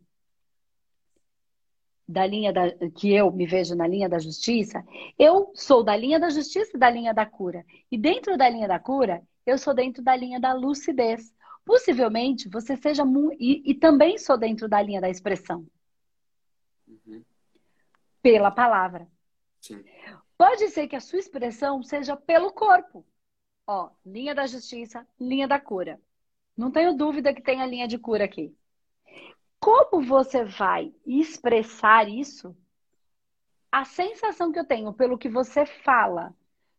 da 2.08 2.26
linha 2.26 2.54
da, 2.54 2.72
que 2.96 3.14
eu 3.14 3.32
me 3.32 3.46
vejo 3.46 3.76
na 3.76 3.86
linha 3.86 4.08
da 4.08 4.18
justiça, 4.18 4.84
eu 5.20 5.52
sou 5.54 5.84
da 5.84 5.96
linha 5.96 6.20
da 6.20 6.30
justiça 6.30 6.76
e 6.76 6.80
da 6.80 6.90
linha 6.90 7.14
da 7.14 7.26
cura. 7.26 7.66
E 7.92 7.98
dentro 7.98 8.38
da 8.38 8.48
linha 8.48 8.68
da 8.68 8.80
cura, 8.80 9.22
eu 9.46 9.58
sou 9.58 9.74
dentro 9.74 10.02
da 10.02 10.16
linha 10.16 10.40
da 10.40 10.54
lucidez. 10.54 11.34
Possivelmente 11.66 12.48
você 12.48 12.78
seja 12.78 13.04
e, 13.38 13.72
e 13.72 13.76
também 13.76 14.18
sou 14.18 14.38
dentro 14.38 14.70
da 14.70 14.82
linha 14.82 15.02
da 15.02 15.10
expressão. 15.10 15.68
Uhum. 16.88 17.24
Pela 18.22 18.50
palavra. 18.50 19.06
Sim. 19.60 19.84
Pode 20.38 20.70
ser 20.70 20.88
que 20.88 20.96
a 20.96 21.02
sua 21.02 21.20
expressão 21.20 21.84
seja 21.84 22.16
pelo 22.16 22.54
corpo. 22.54 23.06
Ó, 23.68 23.90
linha 24.06 24.34
da 24.34 24.48
justiça, 24.48 25.06
linha 25.20 25.46
da 25.46 25.60
cura. 25.60 26.00
Não 26.56 26.72
tenho 26.72 26.96
dúvida 26.96 27.34
que 27.34 27.42
tem 27.42 27.62
a 27.62 27.66
linha 27.66 27.86
de 27.86 28.00
cura 28.00 28.24
aqui. 28.24 28.56
Como 29.60 30.02
você 30.06 30.46
vai 30.46 30.94
expressar 31.06 32.08
isso? 32.08 32.56
A 33.70 33.84
sensação 33.84 34.54
que 34.54 34.60
eu 34.60 34.66
tenho 34.66 34.94
pelo 34.94 35.18
que 35.18 35.28
você 35.28 35.66
fala, 35.66 36.34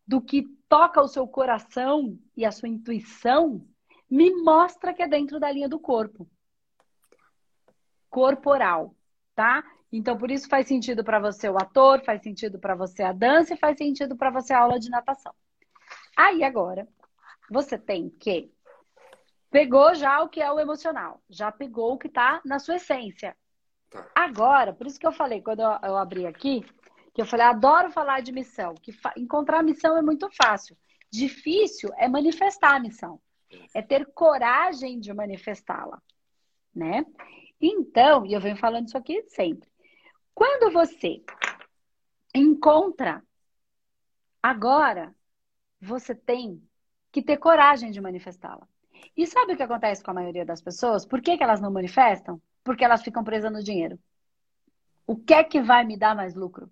do 0.07 0.23
que 0.23 0.49
toca 0.66 1.02
o 1.02 1.09
seu 1.09 1.28
coração 1.28 2.18
e 2.35 2.47
a 2.47 2.50
sua 2.50 2.68
intuição, 2.68 3.62
me 4.11 4.30
mostra 4.42 4.95
que 4.95 5.02
é 5.02 5.07
dentro 5.07 5.38
da 5.38 5.52
linha 5.52 5.68
do 5.68 5.78
corpo. 5.78 6.26
Corporal, 8.09 8.95
tá? 9.35 9.62
Então, 9.92 10.16
por 10.16 10.30
isso 10.30 10.49
faz 10.49 10.66
sentido 10.66 11.04
para 11.04 11.18
você 11.18 11.50
o 11.50 11.59
ator, 11.59 12.02
faz 12.02 12.23
sentido 12.23 12.59
para 12.59 12.75
você 12.75 13.02
a 13.02 13.12
dança 13.12 13.52
e 13.52 13.59
faz 13.59 13.76
sentido 13.76 14.16
para 14.16 14.30
você 14.30 14.54
a 14.54 14.61
aula 14.61 14.80
de 14.80 14.88
natação. 14.88 15.35
Aí 16.19 16.43
agora, 16.43 16.89
você 17.49 17.79
tem 17.79 18.11
que 18.11 18.53
pegou 19.53 19.95
já 19.95 20.21
o 20.21 20.29
que 20.29 20.43
é 20.43 20.51
o 20.51 20.59
emocional, 20.59 21.23
já 21.31 21.53
pegou 21.53 21.93
o 21.93 21.99
que 21.99 22.09
está 22.09 22.43
na 22.45 22.59
sua 22.59 22.75
essência. 22.75 23.37
Tá. 23.89 24.05
Agora, 24.17 24.73
por 24.73 24.89
isso 24.89 24.99
que 24.99 25.07
eu 25.07 25.13
falei 25.13 25.41
quando 25.41 25.61
eu, 25.61 25.71
eu, 25.81 25.97
abri 25.97 26.27
aqui, 26.27 26.67
que 27.15 27.23
eu 27.23 27.25
falei, 27.25 27.47
adoro 27.47 27.93
falar 27.93 28.21
de 28.21 28.33
missão, 28.33 28.75
que 28.75 28.93
encontrar 29.17 29.63
missão 29.63 29.97
é 29.97 30.03
muito 30.03 30.29
fácil. 30.43 30.77
Difícil 31.09 31.89
é 31.97 32.09
manifestar 32.09 32.75
a 32.75 32.81
missão, 32.81 33.21
é 33.73 33.81
ter 33.81 34.05
coragem 34.13 34.99
de 34.99 35.15
manifestá-la, 35.15 36.03
né? 36.75 37.07
Então, 37.61 38.27
e 38.27 38.33
eu 38.33 38.41
venho 38.41 38.57
falando 38.57 38.89
isso 38.89 38.99
aqui 38.99 39.23
sempre. 39.29 39.71
Quando 40.35 40.73
você 40.73 41.23
encontra 42.35 43.23
agora 44.43 45.15
você 45.81 46.15
tem 46.15 46.63
que 47.11 47.23
ter 47.23 47.37
coragem 47.37 47.91
de 47.91 48.01
manifestá-la. 48.01 48.67
E 49.17 49.27
sabe 49.27 49.53
o 49.53 49.57
que 49.57 49.63
acontece 49.63 50.03
com 50.03 50.11
a 50.11 50.15
maioria 50.15 50.45
das 50.45 50.61
pessoas? 50.61 51.07
Por 51.07 51.21
que, 51.21 51.37
que 51.37 51.43
elas 51.43 51.61
não 51.61 51.71
manifestam? 51.71 52.41
Porque 52.65 52.85
elas 52.85 53.03
ficam 53.03 53.25
presas 53.25 53.53
no 53.53 53.63
dinheiro. 53.63 53.99
O 55.07 55.17
que 55.17 55.35
é 55.35 55.43
que 55.43 55.61
vai 55.61 55.85
me 55.85 55.97
dar 55.97 56.15
mais 56.15 56.35
lucro? 56.35 56.71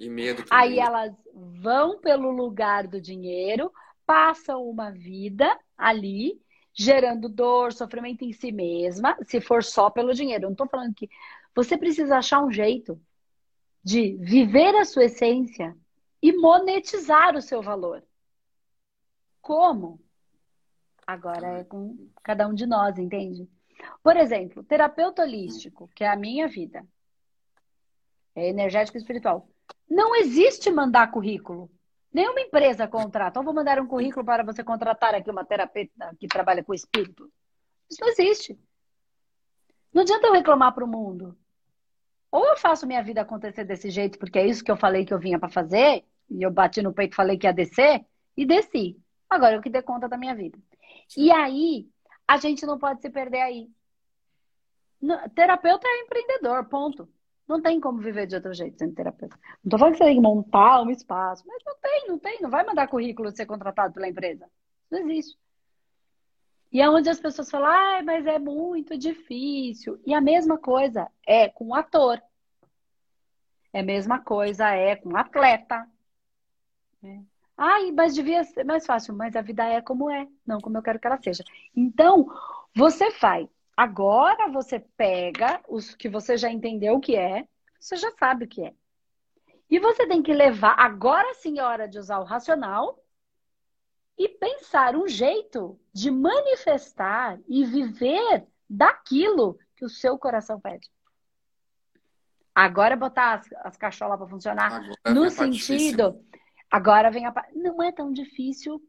E 0.00 0.08
medo. 0.10 0.44
Aí 0.50 0.78
elas 0.78 1.14
vão 1.32 2.00
pelo 2.00 2.30
lugar 2.30 2.88
do 2.88 3.00
dinheiro, 3.00 3.72
passam 4.04 4.68
uma 4.68 4.90
vida 4.90 5.46
ali, 5.78 6.40
gerando 6.72 7.28
dor, 7.28 7.72
sofrimento 7.72 8.24
em 8.24 8.32
si 8.32 8.50
mesma, 8.50 9.16
se 9.22 9.40
for 9.40 9.62
só 9.62 9.88
pelo 9.88 10.12
dinheiro. 10.12 10.44
Eu 10.44 10.48
não 10.48 10.54
estou 10.54 10.68
falando 10.68 10.94
que 10.94 11.08
você 11.54 11.78
precisa 11.78 12.18
achar 12.18 12.42
um 12.42 12.50
jeito 12.50 13.00
de 13.84 14.16
viver 14.16 14.74
a 14.74 14.84
sua 14.84 15.04
essência 15.04 15.76
e 16.24 16.32
monetizar 16.32 17.36
o 17.36 17.42
seu 17.42 17.60
valor. 17.60 18.02
Como? 19.42 20.00
Agora 21.06 21.58
é 21.58 21.64
com 21.64 22.08
cada 22.22 22.48
um 22.48 22.54
de 22.54 22.64
nós, 22.64 22.96
entende? 22.96 23.46
Por 24.02 24.16
exemplo, 24.16 24.64
terapeuta 24.64 25.20
holístico, 25.20 25.86
que 25.94 26.02
é 26.02 26.08
a 26.08 26.16
minha 26.16 26.48
vida, 26.48 26.82
é 28.34 28.48
energético 28.48 28.96
e 28.96 29.00
espiritual. 29.00 29.46
Não 29.86 30.16
existe 30.16 30.70
mandar 30.70 31.10
currículo. 31.10 31.70
Nenhuma 32.10 32.40
empresa 32.40 32.88
contrata. 32.88 33.32
Então, 33.32 33.44
vou 33.44 33.52
mandar 33.52 33.78
um 33.78 33.86
currículo 33.86 34.24
para 34.24 34.42
você 34.42 34.64
contratar 34.64 35.14
aqui 35.14 35.30
uma 35.30 35.44
terapeuta 35.44 36.16
que 36.18 36.26
trabalha 36.26 36.64
com 36.64 36.72
espírito. 36.72 37.30
Isso 37.90 38.00
não 38.00 38.08
existe. 38.08 38.58
Não 39.92 40.00
adianta 40.00 40.26
eu 40.26 40.32
reclamar 40.32 40.72
para 40.72 40.84
o 40.86 40.88
mundo. 40.88 41.36
Ou 42.30 42.46
eu 42.46 42.56
faço 42.56 42.86
minha 42.86 43.02
vida 43.02 43.20
acontecer 43.20 43.64
desse 43.64 43.90
jeito, 43.90 44.18
porque 44.18 44.38
é 44.38 44.46
isso 44.46 44.64
que 44.64 44.70
eu 44.70 44.76
falei 44.76 45.04
que 45.04 45.12
eu 45.12 45.18
vinha 45.18 45.38
para 45.38 45.50
fazer, 45.50 46.02
e 46.30 46.42
eu 46.42 46.50
bati 46.50 46.82
no 46.82 46.92
peito 46.92 47.12
e 47.12 47.16
falei 47.16 47.38
que 47.38 47.46
ia 47.46 47.52
descer, 47.52 48.04
e 48.36 48.44
desci. 48.44 48.96
Agora 49.28 49.56
eu 49.56 49.62
que 49.62 49.70
dei 49.70 49.82
conta 49.82 50.08
da 50.08 50.16
minha 50.16 50.34
vida. 50.34 50.58
E 51.16 51.30
aí, 51.30 51.88
a 52.26 52.36
gente 52.36 52.64
não 52.66 52.78
pode 52.78 53.00
se 53.00 53.10
perder 53.10 53.40
aí. 53.40 53.70
terapeuta 55.34 55.86
é 55.86 56.00
empreendedor, 56.02 56.64
ponto. 56.66 57.08
Não 57.46 57.60
tem 57.60 57.78
como 57.78 57.98
viver 57.98 58.26
de 58.26 58.36
outro 58.36 58.54
jeito 58.54 58.78
sendo 58.78 58.94
terapeuta. 58.94 59.38
Não 59.62 59.70
tô 59.70 59.78
falando 59.78 59.92
que 59.92 59.98
você 59.98 60.04
tem 60.04 60.16
que 60.16 60.22
montar 60.22 60.82
um 60.82 60.90
espaço, 60.90 61.44
mas 61.46 61.62
não 61.64 61.76
tem, 61.76 62.08
não 62.08 62.18
tem. 62.18 62.40
Não 62.40 62.50
vai 62.50 62.64
mandar 62.64 62.88
currículo 62.88 63.30
ser 63.30 63.44
contratado 63.44 63.92
pela 63.92 64.08
empresa. 64.08 64.48
Não 64.90 64.98
existe. 65.00 65.38
E 66.72 66.80
é 66.80 66.88
onde 66.88 67.08
as 67.08 67.20
pessoas 67.20 67.50
falam, 67.50 67.68
ah, 67.68 68.02
mas 68.02 68.26
é 68.26 68.38
muito 68.38 68.98
difícil. 68.98 70.00
E 70.04 70.14
a 70.14 70.20
mesma 70.20 70.58
coisa 70.58 71.08
é 71.26 71.48
com 71.48 71.68
o 71.68 71.74
ator. 71.74 72.20
É 73.72 73.80
a 73.80 73.84
mesma 73.84 74.20
coisa 74.20 74.70
é 74.70 74.96
com 74.96 75.16
atleta. 75.16 75.86
É. 77.04 77.20
Ai, 77.56 77.92
mas 77.92 78.14
devia 78.14 78.42
ser 78.44 78.64
mais 78.64 78.84
fácil. 78.84 79.14
Mas 79.14 79.36
a 79.36 79.42
vida 79.42 79.64
é 79.64 79.80
como 79.80 80.10
é, 80.10 80.26
não 80.46 80.58
como 80.58 80.78
eu 80.78 80.82
quero 80.82 80.98
que 80.98 81.06
ela 81.06 81.20
seja. 81.22 81.44
Então, 81.74 82.26
você 82.74 83.10
faz. 83.10 83.48
Agora 83.76 84.48
você 84.48 84.78
pega 84.96 85.60
os 85.68 85.94
que 85.94 86.08
você 86.08 86.36
já 86.36 86.50
entendeu 86.50 86.94
o 86.94 87.00
que 87.00 87.16
é, 87.16 87.46
você 87.78 87.96
já 87.96 88.10
sabe 88.12 88.44
o 88.44 88.48
que 88.48 88.64
é. 88.64 88.72
E 89.68 89.78
você 89.78 90.06
tem 90.06 90.22
que 90.22 90.32
levar, 90.32 90.74
agora 90.78 91.34
sim 91.34 91.58
é 91.58 91.62
hora 91.62 91.88
de 91.88 91.98
usar 91.98 92.18
o 92.20 92.24
racional 92.24 93.02
e 94.16 94.28
pensar 94.28 94.94
um 94.94 95.08
jeito 95.08 95.78
de 95.92 96.10
manifestar 96.10 97.38
e 97.48 97.64
viver 97.64 98.46
daquilo 98.70 99.58
que 99.76 99.84
o 99.84 99.88
seu 99.88 100.16
coração 100.16 100.60
pede. 100.60 100.88
Agora 102.54 102.94
é 102.94 102.96
botar 102.96 103.34
as, 103.34 103.52
as 103.64 103.76
cacholas 103.76 104.16
para 104.16 104.28
funcionar 104.28 104.72
Agora 104.72 104.96
no 105.12 105.28
sentido 105.28 106.24
Agora 106.74 107.08
vem 107.08 107.24
a. 107.24 107.32
Não 107.54 107.80
é 107.80 107.92
tão 107.92 108.12
difícil. 108.12 108.82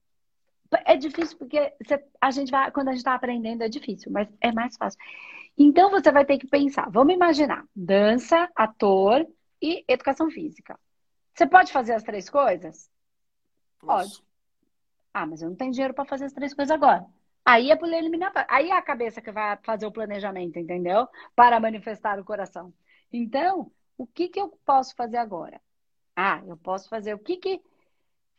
É 0.86 0.98
difícil 0.98 1.38
porque 1.38 1.72
você, 1.80 2.04
a 2.20 2.32
gente 2.32 2.50
vai. 2.50 2.72
Quando 2.72 2.88
a 2.88 2.92
gente 2.94 3.02
está 3.02 3.14
aprendendo 3.14 3.62
é 3.62 3.70
difícil, 3.70 4.12
mas 4.12 4.28
é 4.42 4.52
mais 4.52 4.76
fácil. 4.76 5.00
Então 5.56 5.92
você 5.92 6.12
vai 6.12 6.26
ter 6.26 6.40
que 6.40 6.48
pensar. 6.48 6.90
Vamos 6.90 7.14
imaginar: 7.14 7.64
dança, 7.76 8.50
ator 8.56 9.24
e 9.62 9.86
educação 9.88 10.32
física. 10.32 10.80
Você 11.32 11.46
pode 11.46 11.72
fazer 11.72 11.94
as 11.94 12.02
três 12.02 12.28
coisas? 12.28 12.90
Pode. 13.80 14.20
Ah, 15.14 15.28
mas 15.28 15.44
eu 15.44 15.50
não 15.50 15.56
tenho 15.56 15.72
dinheiro 15.72 15.94
para 15.94 16.06
fazer 16.06 16.26
as 16.26 16.34
três 16.34 16.56
coisas 16.56 16.74
agora. 16.74 17.06
Aí 17.46 17.70
é 17.70 17.76
por 17.76 17.88
eliminar. 17.88 18.34
Aí 18.50 18.72
é 18.72 18.76
a 18.76 18.82
cabeça 18.82 19.22
que 19.22 19.32
vai 19.32 19.60
fazer 19.62 19.86
o 19.86 19.92
planejamento, 19.92 20.58
entendeu? 20.58 21.08
Para 21.36 21.60
manifestar 21.60 22.20
o 22.20 22.26
coração. 22.26 22.74
Então, 23.14 23.72
o 23.96 24.08
que, 24.08 24.28
que 24.28 24.42
eu 24.42 24.50
posso 24.66 24.96
fazer 24.96 25.18
agora? 25.18 25.62
Ah, 26.16 26.42
eu 26.48 26.58
posso 26.58 26.90
fazer 26.90 27.14
o 27.14 27.20
que 27.20 27.38
que 27.38 27.62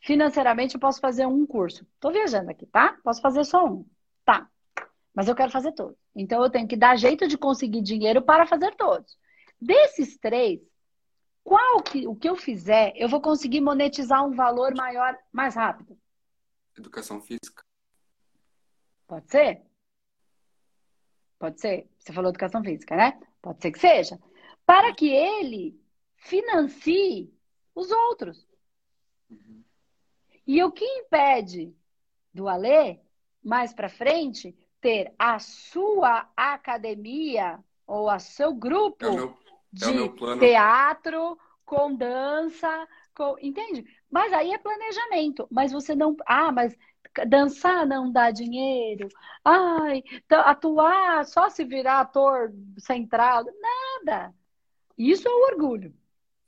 financeiramente 0.07 0.73
eu 0.73 0.79
posso 0.79 1.01
fazer 1.01 1.25
um 1.25 1.45
curso. 1.45 1.85
Tô 1.99 2.09
viajando 2.09 2.49
aqui, 2.49 2.65
tá? 2.65 2.97
Posso 3.03 3.19
fazer 3.19 3.43
só 3.43 3.65
um. 3.65 3.85
Tá. 4.23 4.49
Mas 5.13 5.27
eu 5.27 5.35
quero 5.35 5.51
fazer 5.51 5.73
todos. 5.73 5.97
Então 6.15 6.41
eu 6.41 6.49
tenho 6.49 6.65
que 6.65 6.77
dar 6.77 6.95
jeito 6.95 7.27
de 7.27 7.37
conseguir 7.37 7.81
dinheiro 7.81 8.21
para 8.21 8.47
fazer 8.47 8.73
todos. 8.75 9.17
Desses 9.59 10.17
três, 10.17 10.61
qual 11.43 11.83
que 11.83 12.07
o 12.07 12.15
que 12.15 12.29
eu 12.29 12.37
fizer, 12.37 12.93
eu 12.95 13.09
vou 13.09 13.19
conseguir 13.19 13.59
monetizar 13.59 14.25
um 14.25 14.31
valor 14.31 14.73
maior 14.73 15.17
mais 15.29 15.55
rápido? 15.55 15.99
Educação 16.77 17.19
física. 17.19 17.61
Pode 19.07 19.29
ser? 19.29 19.61
Pode 21.37 21.59
ser. 21.59 21.89
Você 21.99 22.13
falou 22.13 22.29
educação 22.29 22.63
física, 22.63 22.95
né? 22.95 23.19
Pode 23.41 23.61
ser 23.61 23.71
que 23.71 23.79
seja. 23.79 24.17
Para 24.65 24.95
que 24.95 25.09
ele 25.09 25.77
financie 26.15 27.33
os 27.75 27.91
outros. 27.91 28.47
Uhum. 29.29 29.66
E 30.47 30.63
o 30.63 30.71
que 30.71 30.85
impede 30.85 31.75
do 32.33 32.47
Alê, 32.47 32.99
mais 33.43 33.73
para 33.73 33.89
frente, 33.89 34.55
ter 34.79 35.13
a 35.19 35.39
sua 35.39 36.29
academia 36.35 37.59
ou 37.85 38.09
a 38.09 38.17
seu 38.17 38.53
grupo 38.53 39.05
é 39.05 39.11
meu, 39.11 39.29
é 39.29 39.37
de 39.73 40.39
teatro 40.39 41.37
com 41.65 41.93
dança, 41.93 42.87
com, 43.13 43.35
entende? 43.41 43.85
Mas 44.09 44.31
aí 44.31 44.53
é 44.53 44.57
planejamento. 44.57 45.47
Mas 45.51 45.73
você 45.73 45.93
não. 45.93 46.15
Ah, 46.25 46.51
mas 46.51 46.77
dançar 47.27 47.85
não 47.85 48.11
dá 48.11 48.31
dinheiro. 48.31 49.09
Ai, 49.43 50.03
atuar 50.29 51.25
só 51.25 51.49
se 51.49 51.65
virar 51.65 51.99
ator 52.01 52.53
central. 52.77 53.43
Nada. 54.05 54.33
Isso 54.97 55.27
é 55.27 55.31
o 55.31 55.53
orgulho. 55.53 55.93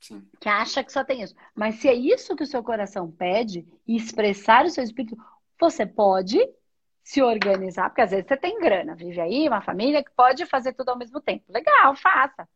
Sim. 0.00 0.26
Que 0.40 0.48
acha 0.48 0.82
que 0.82 0.92
só 0.92 1.04
tem 1.04 1.22
isso. 1.22 1.34
Mas 1.54 1.76
se 1.76 1.88
é 1.88 1.94
isso 1.94 2.34
que 2.34 2.42
o 2.42 2.46
seu 2.46 2.62
coração 2.62 3.10
pede 3.10 3.66
e 3.86 3.96
expressar 3.96 4.64
o 4.64 4.70
seu 4.70 4.82
espírito, 4.82 5.16
você 5.58 5.84
pode 5.84 6.38
se 7.02 7.22
organizar, 7.22 7.90
porque 7.90 8.02
às 8.02 8.10
vezes 8.10 8.26
você 8.26 8.36
tem 8.36 8.58
grana, 8.60 8.94
vive 8.94 9.20
aí, 9.20 9.48
uma 9.48 9.60
família 9.60 10.02
que 10.02 10.10
pode 10.12 10.46
fazer 10.46 10.72
tudo 10.74 10.90
ao 10.90 10.98
mesmo 10.98 11.20
tempo. 11.20 11.44
Legal, 11.48 11.94
faça. 11.96 12.48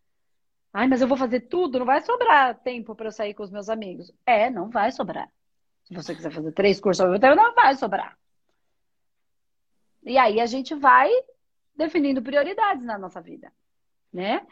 Ai, 0.72 0.88
mas 0.88 1.00
eu 1.00 1.08
vou 1.08 1.16
fazer 1.16 1.40
tudo, 1.40 1.78
não 1.78 1.86
vai 1.86 2.00
sobrar 2.02 2.58
tempo 2.60 2.94
para 2.94 3.06
eu 3.06 3.12
sair 3.12 3.34
com 3.34 3.42
os 3.42 3.50
meus 3.50 3.68
amigos. 3.68 4.12
É, 4.26 4.50
não 4.50 4.70
vai 4.70 4.90
sobrar. 4.90 5.30
Se 5.84 5.94
você 5.94 6.14
quiser 6.14 6.32
fazer 6.32 6.52
três 6.52 6.80
cursos 6.80 7.00
ao 7.00 7.08
mesmo 7.08 7.20
tempo, 7.20 7.36
não 7.36 7.54
vai 7.54 7.74
sobrar. 7.76 8.18
E 10.02 10.18
aí 10.18 10.40
a 10.40 10.46
gente 10.46 10.74
vai 10.74 11.10
definindo 11.76 12.22
prioridades 12.22 12.84
na 12.84 12.98
nossa 12.98 13.20
vida, 13.20 13.52
né? 14.12 14.46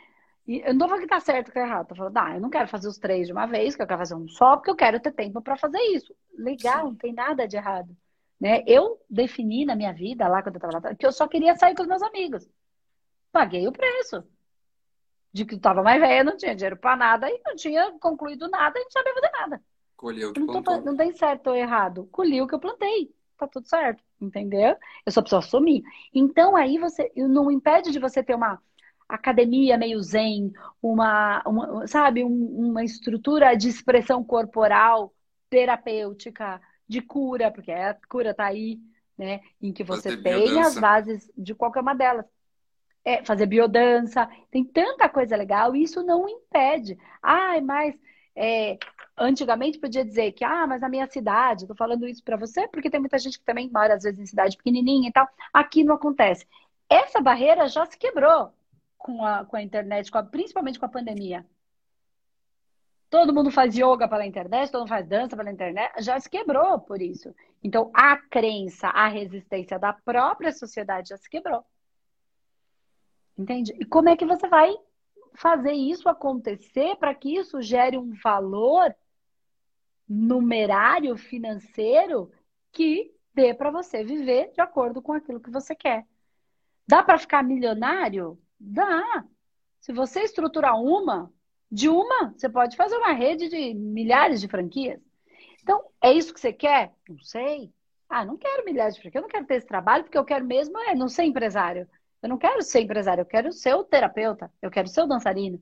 E 0.46 0.61
eu 0.61 0.72
não 0.75 0.80
tô 0.80 0.88
falando 0.88 1.02
que 1.02 1.08
tá 1.08 1.20
certo 1.20 1.49
ou 1.49 1.52
que 1.52 1.58
tá 1.61 1.66
errado. 1.66 1.88
Tô 1.88 1.94
falando, 1.94 2.16
ah, 2.16 2.34
eu 2.34 2.40
não 2.40 2.50
quero 2.50 2.68
fazer 2.68 2.88
os 2.88 2.99
três 2.99 3.26
de 3.26 3.32
uma 3.32 3.46
vez, 3.46 3.76
que 3.76 3.82
eu 3.82 3.87
quero 3.87 3.99
fazer 3.99 4.14
um 4.14 4.28
só, 4.28 4.56
porque 4.56 4.70
eu 4.70 4.76
quero 4.76 5.00
ter 5.00 5.12
tempo 5.12 5.40
para 5.40 5.56
fazer 5.56 5.80
isso. 5.94 6.14
Legal, 6.37 6.80
Sim. 6.80 6.84
não 6.84 6.94
tem 6.94 7.12
nada 7.12 7.46
de 7.46 7.56
errado. 7.56 7.96
Né? 8.40 8.64
Eu 8.66 9.00
defini 9.08 9.64
na 9.64 9.76
minha 9.76 9.92
vida, 9.92 10.26
lá 10.26 10.42
quando 10.42 10.56
eu 10.56 10.61
tava 10.61 10.80
lá, 10.82 10.94
que 10.94 11.06
eu 11.06 11.12
só 11.12 11.28
queria 11.28 11.54
sair 11.54 11.76
com 11.76 11.82
os 11.82 11.88
meus 11.88 12.02
amigos. 12.02 12.49
Paguei 13.30 13.68
o 13.68 13.72
preço. 13.72 14.25
De 15.32 15.44
que 15.44 15.54
eu 15.54 15.61
tava 15.61 15.82
mais 15.82 16.00
velha, 16.00 16.25
não 16.25 16.37
tinha 16.37 16.54
dinheiro 16.54 16.76
para 16.76 16.96
nada 16.96 17.30
e 17.30 17.40
não 17.46 17.54
tinha 17.54 17.92
concluído 18.00 18.49
nada 18.49 18.78
e 18.78 18.82
não 18.82 18.90
sabia 18.90 19.14
fazer 19.14 19.30
nada. 19.30 19.62
Colheu 19.96 20.30
o 20.30 20.32
que 20.32 20.40
não, 20.40 20.62
tô, 20.62 20.80
não 20.80 20.96
tem 20.96 21.14
certo 21.14 21.50
ou 21.50 21.56
errado. 21.56 22.08
Colhi 22.11 22.42
o 22.42 22.46
que 22.49 22.54
eu 22.54 22.58
plantei. 22.58 23.14
Tá 23.38 23.46
tudo 23.46 23.66
certo, 23.68 24.02
entendeu? 24.20 24.76
Eu 25.06 25.12
só 25.12 25.22
preciso 25.22 25.38
assumir. 25.38 25.82
Então 26.12 26.56
aí 26.56 26.76
você 26.76 27.11
não 27.16 27.50
impede 27.50 27.92
de 27.92 28.00
você 28.00 28.22
ter 28.22 28.34
uma 28.34 28.61
academia 29.14 29.76
meio 29.76 30.00
zen, 30.00 30.52
uma, 30.83 31.42
uma 31.47 31.87
sabe, 31.87 32.25
um, 32.25 32.70
uma 32.70 32.83
estrutura 32.83 33.55
de 33.55 33.68
expressão 33.68 34.25
corporal 34.25 35.14
terapêutica, 35.51 36.61
de 36.88 37.03
cura, 37.03 37.51
porque 37.51 37.70
a 37.70 37.94
cura 38.09 38.33
tá 38.33 38.46
aí, 38.46 38.81
né? 39.16 39.40
Em 39.61 39.72
que 39.72 39.85
você 39.85 40.16
tem 40.16 40.59
as 40.61 40.79
bases 40.79 41.31
de 41.37 41.55
qualquer 41.55 41.81
uma 41.81 41.94
delas. 41.94 42.25
É, 43.05 43.25
fazer 43.25 43.46
biodança, 43.46 44.29
tem 44.51 44.64
tanta 44.64 45.09
coisa 45.09 45.37
legal, 45.37 45.75
e 45.75 45.83
isso 45.83 46.03
não 46.05 46.29
impede. 46.29 46.96
Ai, 47.20 47.61
mas 47.61 47.94
é, 48.35 48.79
antigamente 49.18 49.79
podia 49.79 50.05
dizer 50.05 50.33
que, 50.33 50.44
ah, 50.44 50.66
mas 50.66 50.81
na 50.81 50.88
minha 50.88 51.07
cidade, 51.09 51.66
tô 51.66 51.75
falando 51.75 52.07
isso 52.07 52.22
para 52.22 52.37
você, 52.37 52.68
porque 52.68 52.88
tem 52.88 53.01
muita 53.01 53.18
gente 53.18 53.38
que 53.38 53.44
também 53.44 53.68
mora, 53.70 53.94
às 53.94 54.05
vezes, 54.05 54.20
em 54.20 54.27
cidade 54.27 54.57
pequenininha 54.57 55.09
e 55.09 55.12
tal. 55.12 55.29
Aqui 55.53 55.83
não 55.83 55.96
acontece. 55.96 56.46
Essa 56.88 57.20
barreira 57.20 57.66
já 57.68 57.85
se 57.87 57.98
quebrou 57.98 58.53
com 59.03 59.25
a, 59.25 59.45
com 59.45 59.57
a 59.57 59.62
internet, 59.62 60.11
com 60.11 60.19
a, 60.19 60.23
principalmente 60.23 60.79
com 60.79 60.87
a 60.87 60.88
pandemia. 60.88 61.45
Todo 63.11 63.35
mundo 63.35 63.51
faz 63.51 63.75
yoga 63.77 64.09
pela 64.09 64.25
internet, 64.25 64.71
todo 64.71 64.83
mundo 64.83 64.88
faz 64.88 65.07
dança 65.07 65.37
pela 65.37 65.51
internet, 65.51 66.03
já 66.03 66.19
se 66.19 66.31
quebrou 66.31 66.81
por 66.81 67.03
isso. 67.03 67.35
Então, 67.62 67.91
a 67.93 68.17
crença, 68.17 68.88
a 68.88 69.07
resistência 69.09 69.79
da 69.79 69.93
própria 69.93 70.51
sociedade 70.51 71.11
já 71.11 71.19
se 71.19 71.29
quebrou. 71.29 71.62
Entende? 73.37 73.75
E 73.79 73.85
como 73.85 74.09
é 74.09 74.17
que 74.17 74.25
você 74.25 74.49
vai 74.49 74.75
fazer 75.35 75.73
isso 75.73 76.09
acontecer 76.09 76.97
para 76.97 77.15
que 77.15 77.37
isso 77.37 77.61
gere 77.61 77.99
um 77.99 78.15
valor 78.23 78.95
numerário 80.09 81.17
financeiro 81.17 82.31
que 82.71 83.15
dê 83.35 83.53
para 83.53 83.71
você 83.71 84.05
viver 84.05 84.53
de 84.53 84.61
acordo 84.61 85.03
com 85.03 85.12
aquilo 85.12 85.41
que 85.41 85.51
você 85.51 85.75
quer? 85.75 86.07
Dá 86.87 87.03
para 87.03 87.19
ficar 87.19 87.43
milionário? 87.43 88.41
Dá. 88.64 89.25
Se 89.81 89.92
você 89.92 90.20
estruturar 90.20 90.81
uma, 90.81 91.33
de 91.70 91.88
uma, 91.88 92.33
você 92.33 92.48
pode 92.48 92.77
fazer 92.77 92.96
uma 92.96 93.12
rede 93.12 93.48
de 93.48 93.75
milhares 93.75 94.40
de 94.40 94.46
franquias. 94.46 95.01
Então, 95.61 95.85
é 96.01 96.12
isso 96.12 96.33
que 96.33 96.40
você 96.40 96.53
quer? 96.53 96.92
Não 97.09 97.18
sei. 97.18 97.72
Ah, 98.09 98.25
não 98.25 98.37
quero 98.37 98.64
milhares 98.64 98.94
de 98.94 99.01
franquias, 99.01 99.20
eu 99.20 99.22
não 99.22 99.29
quero 99.29 99.46
ter 99.46 99.55
esse 99.57 99.66
trabalho, 99.66 100.05
porque 100.05 100.16
eu 100.18 100.25
quero 100.25 100.44
mesmo 100.44 100.79
é 100.79 100.94
não 100.94 101.09
ser 101.09 101.25
empresário. 101.25 101.88
Eu 102.22 102.29
não 102.29 102.38
quero 102.38 102.62
ser 102.62 102.83
empresário, 102.83 103.22
eu 103.22 103.27
quero 103.27 103.53
ser 103.53 103.75
o 103.75 103.83
terapeuta, 103.83 104.53
eu 104.62 104.70
quero 104.70 104.87
ser 104.87 105.03
o 105.03 105.07
dançarino. 105.07 105.61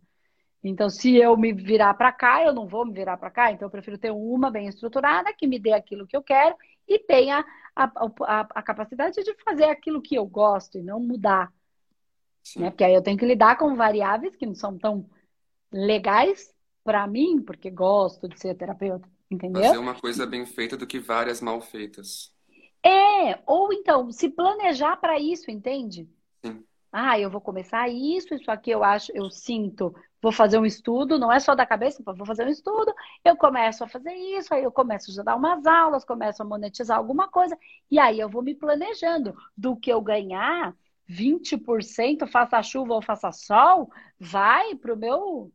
Então, 0.62 0.90
se 0.90 1.16
eu 1.16 1.36
me 1.38 1.54
virar 1.54 1.94
para 1.94 2.12
cá, 2.12 2.44
eu 2.44 2.52
não 2.52 2.66
vou 2.66 2.84
me 2.84 2.92
virar 2.92 3.16
para 3.16 3.30
cá. 3.30 3.50
Então, 3.50 3.66
eu 3.66 3.70
prefiro 3.70 3.96
ter 3.96 4.10
uma 4.10 4.50
bem 4.50 4.68
estruturada 4.68 5.32
que 5.32 5.46
me 5.46 5.58
dê 5.58 5.72
aquilo 5.72 6.06
que 6.06 6.16
eu 6.16 6.22
quero 6.22 6.54
e 6.86 6.98
tenha 6.98 7.42
a, 7.74 7.84
a, 7.84 8.40
a 8.56 8.62
capacidade 8.62 9.22
de 9.24 9.34
fazer 9.42 9.64
aquilo 9.64 10.02
que 10.02 10.14
eu 10.16 10.26
gosto 10.26 10.76
e 10.76 10.82
não 10.82 11.00
mudar 11.00 11.50
né? 12.56 12.70
Porque 12.70 12.84
aí 12.84 12.94
eu 12.94 13.02
tenho 13.02 13.18
que 13.18 13.26
lidar 13.26 13.56
com 13.56 13.76
variáveis 13.76 14.34
que 14.36 14.46
não 14.46 14.54
são 14.54 14.76
tão 14.78 15.08
legais 15.72 16.52
para 16.84 17.06
mim, 17.06 17.42
porque 17.42 17.70
gosto 17.70 18.28
de 18.28 18.38
ser 18.38 18.54
terapeuta, 18.54 19.08
entendeu? 19.30 19.62
Fazer 19.62 19.78
uma 19.78 19.94
coisa 19.94 20.26
bem 20.26 20.44
feita 20.46 20.76
do 20.76 20.86
que 20.86 20.98
várias 20.98 21.40
mal 21.40 21.60
feitas. 21.60 22.34
É, 22.84 23.38
ou 23.46 23.72
então, 23.72 24.10
se 24.10 24.28
planejar 24.28 24.96
para 24.96 25.18
isso, 25.18 25.50
entende? 25.50 26.08
Sim. 26.44 26.64
Ah, 26.92 27.18
eu 27.18 27.30
vou 27.30 27.40
começar 27.40 27.88
isso, 27.88 28.34
isso 28.34 28.50
aqui 28.50 28.70
eu 28.70 28.82
acho, 28.82 29.12
eu 29.14 29.30
sinto, 29.30 29.94
vou 30.20 30.32
fazer 30.32 30.58
um 30.58 30.66
estudo, 30.66 31.18
não 31.18 31.30
é 31.30 31.38
só 31.38 31.54
da 31.54 31.64
cabeça, 31.64 32.02
vou 32.04 32.26
fazer 32.26 32.44
um 32.44 32.48
estudo, 32.48 32.92
eu 33.24 33.36
começo 33.36 33.84
a 33.84 33.88
fazer 33.88 34.12
isso, 34.12 34.52
aí 34.52 34.64
eu 34.64 34.72
começo 34.72 35.20
a 35.20 35.22
dar 35.22 35.36
umas 35.36 35.64
aulas, 35.66 36.04
começo 36.04 36.42
a 36.42 36.44
monetizar 36.44 36.98
alguma 36.98 37.28
coisa, 37.28 37.56
e 37.88 37.98
aí 37.98 38.18
eu 38.18 38.28
vou 38.28 38.42
me 38.42 38.56
planejando 38.56 39.36
do 39.56 39.76
que 39.76 39.92
eu 39.92 40.00
ganhar 40.00 40.74
20%, 41.10 42.26
faça 42.28 42.62
chuva 42.62 42.94
ou 42.94 43.02
faça 43.02 43.32
sol, 43.32 43.90
vai 44.18 44.76
para 44.76 44.94
o 44.94 44.96
meu, 44.96 45.52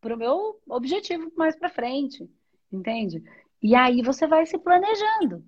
pro 0.00 0.16
meu 0.16 0.60
objetivo 0.66 1.30
mais 1.36 1.54
para 1.56 1.68
frente, 1.68 2.28
entende? 2.72 3.22
E 3.62 3.74
aí 3.74 4.02
você 4.02 4.26
vai 4.26 4.46
se 4.46 4.58
planejando. 4.58 5.44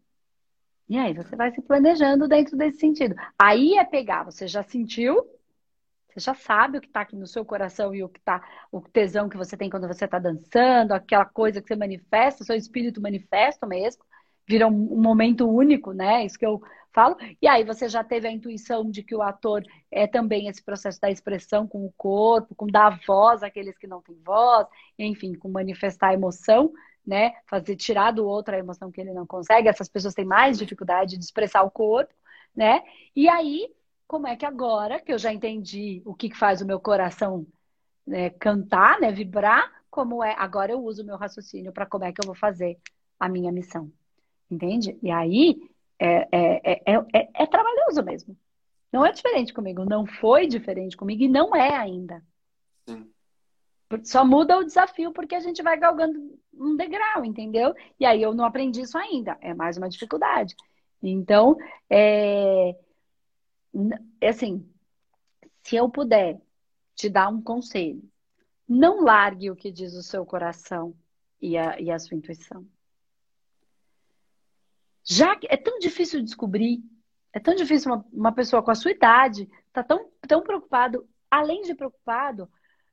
E 0.87 0.99
aí 0.99 1.15
você 1.15 1.35
vai 1.35 1.51
se 1.51 1.63
planejando 1.63 2.29
dentro 2.29 2.57
desse 2.57 2.79
sentido. 2.79 3.15
Aí 3.39 3.79
é 3.79 3.85
pegar, 3.85 4.23
você 4.23 4.47
já 4.47 4.63
sentiu, 4.63 5.27
você 6.11 6.21
já 6.21 6.35
sabe 6.35 6.79
o 6.79 6.81
que 6.81 6.87
está 6.87 7.01
aqui 7.01 7.17
no 7.17 7.27
seu 7.27 7.45
coração 7.45 7.95
e 7.95 8.05
o 8.05 8.09
que 8.09 8.21
tá, 8.21 8.47
o 8.71 8.81
tesão 8.83 9.29
que 9.29 9.37
você 9.37 9.57
tem 9.57 9.71
quando 9.71 9.89
você 9.89 10.05
está 10.05 10.19
dançando, 10.19 10.93
aquela 10.93 11.25
coisa 11.25 11.63
que 11.63 11.67
você 11.67 11.75
manifesta, 11.75 12.45
seu 12.45 12.55
espírito 12.55 13.01
manifesta 13.01 13.67
mesmo, 13.67 14.05
vira 14.47 14.67
um, 14.67 15.01
momento 15.01 15.49
único, 15.49 15.93
né? 15.93 16.25
Isso 16.25 16.39
que 16.39 16.47
eu 16.47 16.63
falo. 16.93 17.17
E 17.41 17.49
aí 17.49 17.65
você 17.65 17.89
já 17.89 18.05
teve 18.05 18.29
a 18.29 18.31
intuição 18.31 18.91
de 18.91 19.03
que 19.03 19.15
o 19.15 19.23
ator 19.23 19.63
é 19.91 20.07
também 20.07 20.49
esse 20.49 20.63
processo 20.63 21.01
da 21.01 21.11
expressão 21.11 21.67
com 21.67 21.85
o 21.85 21.93
corpo, 21.97 22.55
com 22.55 22.67
dar 22.67 23.01
voz 23.07 23.43
àqueles 23.43 23.77
que 23.77 23.87
não 23.87 24.01
têm 24.01 24.17
voz, 24.25 24.67
enfim, 24.99 25.35
com 25.35 25.49
manifestar 25.49 26.09
a 26.09 26.15
emoção, 26.15 26.73
né? 27.07 27.33
Fazer 27.47 27.77
tirar 27.77 28.13
do 28.13 28.27
outro 28.27 28.55
a 28.55 28.59
emoção 28.59 28.91
que 28.91 29.01
ele 29.01 29.13
não 29.13 29.27
consegue. 29.27 29.69
Essas 29.69 29.89
pessoas 29.89 30.15
têm 30.15 30.25
mais 30.25 30.59
dificuldade 30.59 31.19
de 31.19 31.25
expressar 31.25 31.63
o 31.63 31.71
corpo, 31.71 32.15
né? 32.55 32.83
E 33.17 33.29
aí, 33.29 33.69
como 34.07 34.27
é 34.27 34.37
que 34.37 34.47
agora 34.47 35.01
que 35.01 35.13
eu 35.13 35.19
já 35.19 35.33
entendi 35.33 36.03
o 36.05 36.15
que 36.15 36.35
faz 36.35 36.61
o 36.61 36.67
meu 36.67 36.81
coração 36.81 37.47
né, 38.07 38.31
cantar, 38.31 39.01
né, 39.01 39.11
vibrar, 39.11 39.71
como 39.91 40.23
é, 40.23 40.35
agora 40.39 40.73
eu 40.73 40.83
uso 40.85 41.03
o 41.03 41.07
meu 41.07 41.17
raciocínio 41.17 41.73
para 41.73 41.87
como 41.87 42.05
é 42.05 42.13
que 42.13 42.21
eu 42.21 42.27
vou 42.27 42.35
fazer 42.35 42.79
a 43.19 43.29
minha 43.29 43.53
missão. 43.53 43.91
Entende? 44.55 44.97
E 45.03 45.11
aí 45.11 45.69
é, 45.99 46.29
é, 46.31 46.83
é, 46.87 47.31
é, 47.35 47.47
trabalhoso 47.47 48.03
mesmo. 48.05 48.37
Não 48.93 49.05
é 49.05 49.11
diferente 49.11 49.53
comigo, 49.53 49.85
não 49.85 50.07
foi 50.07 50.47
diferente 50.47 50.97
comigo 50.97 51.25
e 51.25 51.29
não 51.29 51.55
é 51.55 51.75
ainda. 51.75 52.23
Sim. 52.89 53.11
Só 54.05 54.25
muda 54.25 54.59
o 54.59 54.65
desafio 54.65 55.13
porque 55.13 55.35
a 55.35 55.41
gente 55.41 55.63
vai 55.63 55.77
galgando 55.77 56.39
um 56.53 56.77
degrau, 56.77 57.25
entendeu? 57.25 57.75
E 57.99 58.07
aí 58.07 58.23
eu 58.23 58.33
não 58.33 58.45
aprendi 58.45 58.83
isso 58.83 58.97
ainda. 58.97 59.37
É 59.41 59.53
mais 59.53 59.77
uma 59.77 59.89
dificuldade. 59.89 60.55
Então, 61.03 61.57
é, 61.91 62.77
é 64.21 64.29
assim, 64.29 64.69
se 65.63 65.75
eu 65.75 65.89
puder 65.89 66.41
te 66.95 67.09
dar 67.09 67.29
um 67.29 67.43
conselho, 67.43 68.03
não 68.69 69.03
largue 69.03 69.51
o 69.51 69.57
que 69.57 69.73
diz 69.73 69.95
o 69.95 70.03
seu 70.03 70.25
coração 70.25 70.95
e 71.41 71.59
a, 71.59 71.81
e 71.81 71.91
a 71.91 71.99
sua 71.99 72.17
intuição. 72.17 72.65
Já 75.05 75.37
que 75.37 75.47
é 75.51 75.57
tão 75.57 75.79
difícil 75.79 76.23
descobrir, 76.23 76.83
é 77.33 77.39
tão 77.39 77.55
difícil 77.55 77.93
uma, 77.93 78.07
uma 78.13 78.33
pessoa 78.33 78.63
com 78.63 78.71
a 78.71 78.75
sua 78.75 78.93
idade 78.93 79.49
tá 79.73 79.83
tão, 79.83 80.09
tão 80.27 80.43
preocupado, 80.43 81.07
além 81.31 81.63
de 81.63 81.75
preocupado, 81.75 82.49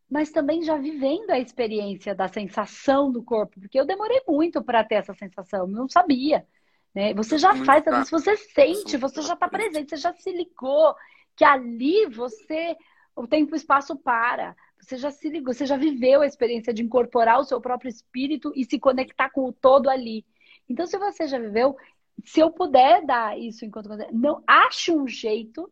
mas 0.10 0.32
também 0.32 0.62
já 0.62 0.76
vivendo 0.76 1.30
a 1.30 1.40
experiência 1.40 2.14
da 2.14 2.28
sensação 2.28 3.12
do 3.12 3.24
corpo, 3.24 3.62
porque 3.62 3.80
eu 3.80 3.86
demorei 3.86 4.22
muito 4.28 4.62
para 4.62 4.84
ter 4.84 4.96
essa 4.96 5.14
sensação, 5.14 5.68
não 5.68 5.88
sabia. 5.88 6.46
Né? 6.94 7.14
Você 7.14 7.38
já 7.38 7.56
faz, 7.64 7.88
às 7.88 8.10
você 8.10 8.36
sente, 8.36 8.98
você 8.98 9.22
já 9.22 9.36
está 9.36 9.48
presente, 9.48 9.92
você 9.92 9.98
já 9.98 10.14
se 10.14 10.32
ligou 10.32 10.94
que 11.36 11.46
ali 11.46 12.08
você, 12.08 12.76
o 13.16 13.26
tempo 13.26 13.52
e 13.52 13.54
o 13.54 13.56
espaço 13.56 13.96
para. 13.96 14.56
Você 14.82 14.98
já 14.98 15.12
se 15.12 15.30
ligou, 15.30 15.54
você 15.54 15.66
já 15.66 15.78
viveu 15.78 16.22
a 16.22 16.28
experiência 16.28 16.74
de 16.74 16.84
incorporar 16.84 17.40
o 17.40 17.46
seu 17.46 17.62
próprio 17.62 17.88
espírito 17.88 18.52
e 18.56 18.66
se 18.66 18.78
conectar 18.80 19.30
com 19.30 19.46
o 19.46 19.54
todo 19.54 19.90
ali. 19.90 20.26
Então, 20.68 20.86
se 20.86 20.98
você 20.98 21.28
já 21.28 21.40
viveu, 21.40 21.78
se 22.26 22.40
eu 22.40 22.52
puder 22.52 23.06
dar 23.06 23.38
isso 23.38 23.66
enquanto 23.66 23.90
não 24.12 24.44
ache 24.48 24.92
um 24.92 25.08
jeito 25.08 25.72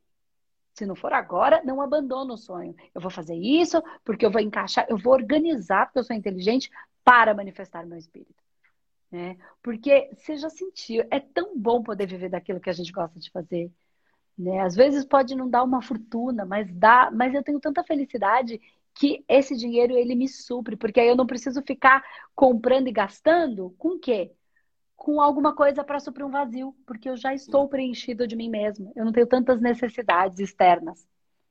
se 0.80 0.86
não 0.86 0.96
for 0.96 1.12
agora, 1.12 1.62
não 1.66 1.82
abandono 1.82 2.36
o 2.36 2.38
sonho. 2.38 2.74
Eu 2.96 3.02
vou 3.02 3.12
fazer 3.12 3.36
isso 3.36 3.84
porque 4.06 4.26
eu 4.26 4.32
vou 4.32 4.40
encaixar, 4.40 4.86
eu 4.88 4.98
vou 4.98 5.12
organizar, 5.12 5.86
porque 5.86 6.00
eu 6.00 6.04
sou 6.06 6.16
inteligente, 6.16 6.70
para 7.04 7.34
manifestar 7.34 7.86
meu 7.86 7.98
espírito. 7.98 8.42
Né? 9.12 9.38
Porque 9.62 10.10
você 10.14 10.38
já 10.38 10.50
sentiu, 10.50 11.06
é 11.12 11.20
tão 11.20 11.58
bom 11.58 11.84
poder 11.84 12.06
viver 12.06 12.30
daquilo 12.30 12.62
que 12.62 12.70
a 12.70 12.74
gente 12.74 12.94
gosta 12.94 13.20
de 13.20 13.30
fazer. 13.30 13.70
Né? 14.38 14.62
Às 14.62 14.74
vezes 14.74 15.04
pode 15.04 15.36
não 15.36 15.50
dar 15.50 15.64
uma 15.64 15.82
fortuna, 15.82 16.46
mas 16.46 16.72
dá, 16.72 17.12
mas 17.12 17.34
eu 17.34 17.44
tenho 17.44 17.60
tanta 17.60 17.84
felicidade 17.84 18.62
que 18.94 19.24
esse 19.28 19.58
dinheiro 19.58 19.98
ele 19.98 20.16
me 20.16 20.30
supre, 20.30 20.78
porque 20.78 21.00
aí 21.00 21.10
eu 21.10 21.16
não 21.16 21.26
preciso 21.26 21.62
ficar 21.64 22.04
comprando 22.34 22.88
e 22.88 22.92
gastando 22.92 23.76
com 23.78 23.96
o 23.96 24.00
quê? 24.00 24.32
Com 25.00 25.22
alguma 25.22 25.56
coisa 25.56 25.82
para 25.82 25.98
suprir 25.98 26.26
um 26.26 26.30
vazio, 26.30 26.76
porque 26.86 27.10
eu 27.10 27.16
já 27.16 27.34
estou 27.34 27.70
preenchido 27.70 28.28
de 28.28 28.36
mim 28.36 28.50
mesmo. 28.50 28.92
Eu 28.98 29.06
não 29.06 29.14
tenho 29.14 29.26
tantas 29.26 29.62
necessidades 29.62 30.40
externas. 30.40 31.08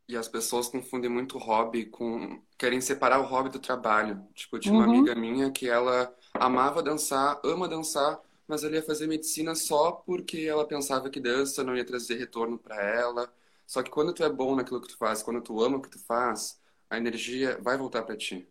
E 0.07 0.15
as 0.19 0.29
pessoas 0.29 0.69
confundem 0.69 1.11
muito 1.11 1.39
hobby 1.39 1.87
com. 1.87 2.43
querem 2.59 2.79
separar 2.79 3.19
o 3.21 3.25
hobby 3.25 3.49
do 3.49 3.59
trabalho. 3.59 4.23
Tipo, 4.35 4.59
tinha 4.59 4.75
uma 4.75 4.85
uhum. 4.85 4.91
amiga 4.91 5.15
minha 5.15 5.51
que 5.51 5.67
ela 5.67 6.15
amava 6.35 6.83
dançar, 6.83 7.41
ama 7.43 7.67
dançar, 7.67 8.21
mas 8.47 8.65
ela 8.65 8.77
ia 8.77 8.83
fazer 8.83 9.07
medicina 9.07 9.55
só 9.55 9.93
porque 9.93 10.41
ela 10.43 10.67
pensava 10.67 11.09
que 11.09 11.19
dança 11.19 11.65
não 11.65 11.75
ia 11.75 11.87
trazer 11.87 12.17
retorno 12.19 12.59
para 12.59 12.77
ela. 12.77 13.33
Só 13.67 13.83
que 13.83 13.91
quando 13.91 14.13
tu 14.13 14.23
é 14.23 14.29
bom 14.31 14.55
naquilo 14.55 14.83
que 14.83 14.89
tu 14.89 14.99
faz, 14.99 15.23
quando 15.23 15.41
tu 15.41 15.63
ama 15.65 15.79
o 15.79 15.83
que 15.83 15.91
tu 15.91 15.99
faz, 15.99 16.61
a 16.91 16.99
energia 16.99 17.59
vai 17.63 17.79
voltar 17.79 18.03
para 18.03 18.17
ti. 18.17 18.47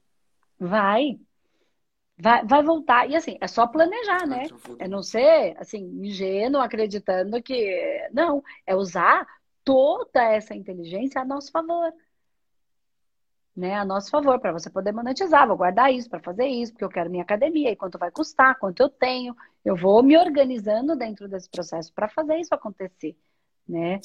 Vai. 0.59 1.19
Vai, 2.17 2.45
vai 2.45 2.63
voltar. 2.63 3.09
E 3.09 3.15
assim, 3.15 3.37
é 3.39 3.47
só 3.47 3.67
planejar, 3.67 4.25
né? 4.25 4.47
É 4.79 4.87
não 4.87 5.03
ser, 5.03 5.55
assim, 5.59 5.83
ingênuo, 6.03 6.61
acreditando 6.61 7.41
que. 7.41 8.09
Não, 8.11 8.43
é 8.65 8.75
usar 8.75 9.27
toda 9.63 10.23
essa 10.23 10.55
inteligência 10.55 11.21
a 11.21 11.25
nosso 11.25 11.51
favor 11.51 11.93
né, 13.57 13.73
a 13.73 13.83
nosso 13.83 14.11
favor, 14.11 14.39
para 14.39 14.51
você 14.51 14.69
poder 14.69 14.91
monetizar. 14.91 15.47
Vou 15.47 15.57
guardar 15.57 15.91
isso 15.91 16.07
para 16.07 16.19
fazer 16.19 16.45
isso, 16.45 16.71
porque 16.73 16.85
eu 16.85 16.89
quero 16.89 17.09
minha 17.09 17.23
academia, 17.23 17.71
e 17.71 17.75
quanto 17.75 17.97
vai 17.97 18.11
custar, 18.11 18.57
quanto 18.59 18.79
eu 18.81 18.87
tenho. 18.87 19.35
Eu 19.65 19.75
vou 19.75 20.03
me 20.03 20.15
organizando 20.15 20.95
dentro 20.95 21.27
desse 21.27 21.49
processo 21.49 21.91
para 21.91 22.07
fazer 22.07 22.37
isso 22.37 22.53
acontecer, 22.53 23.17
né? 23.67 23.99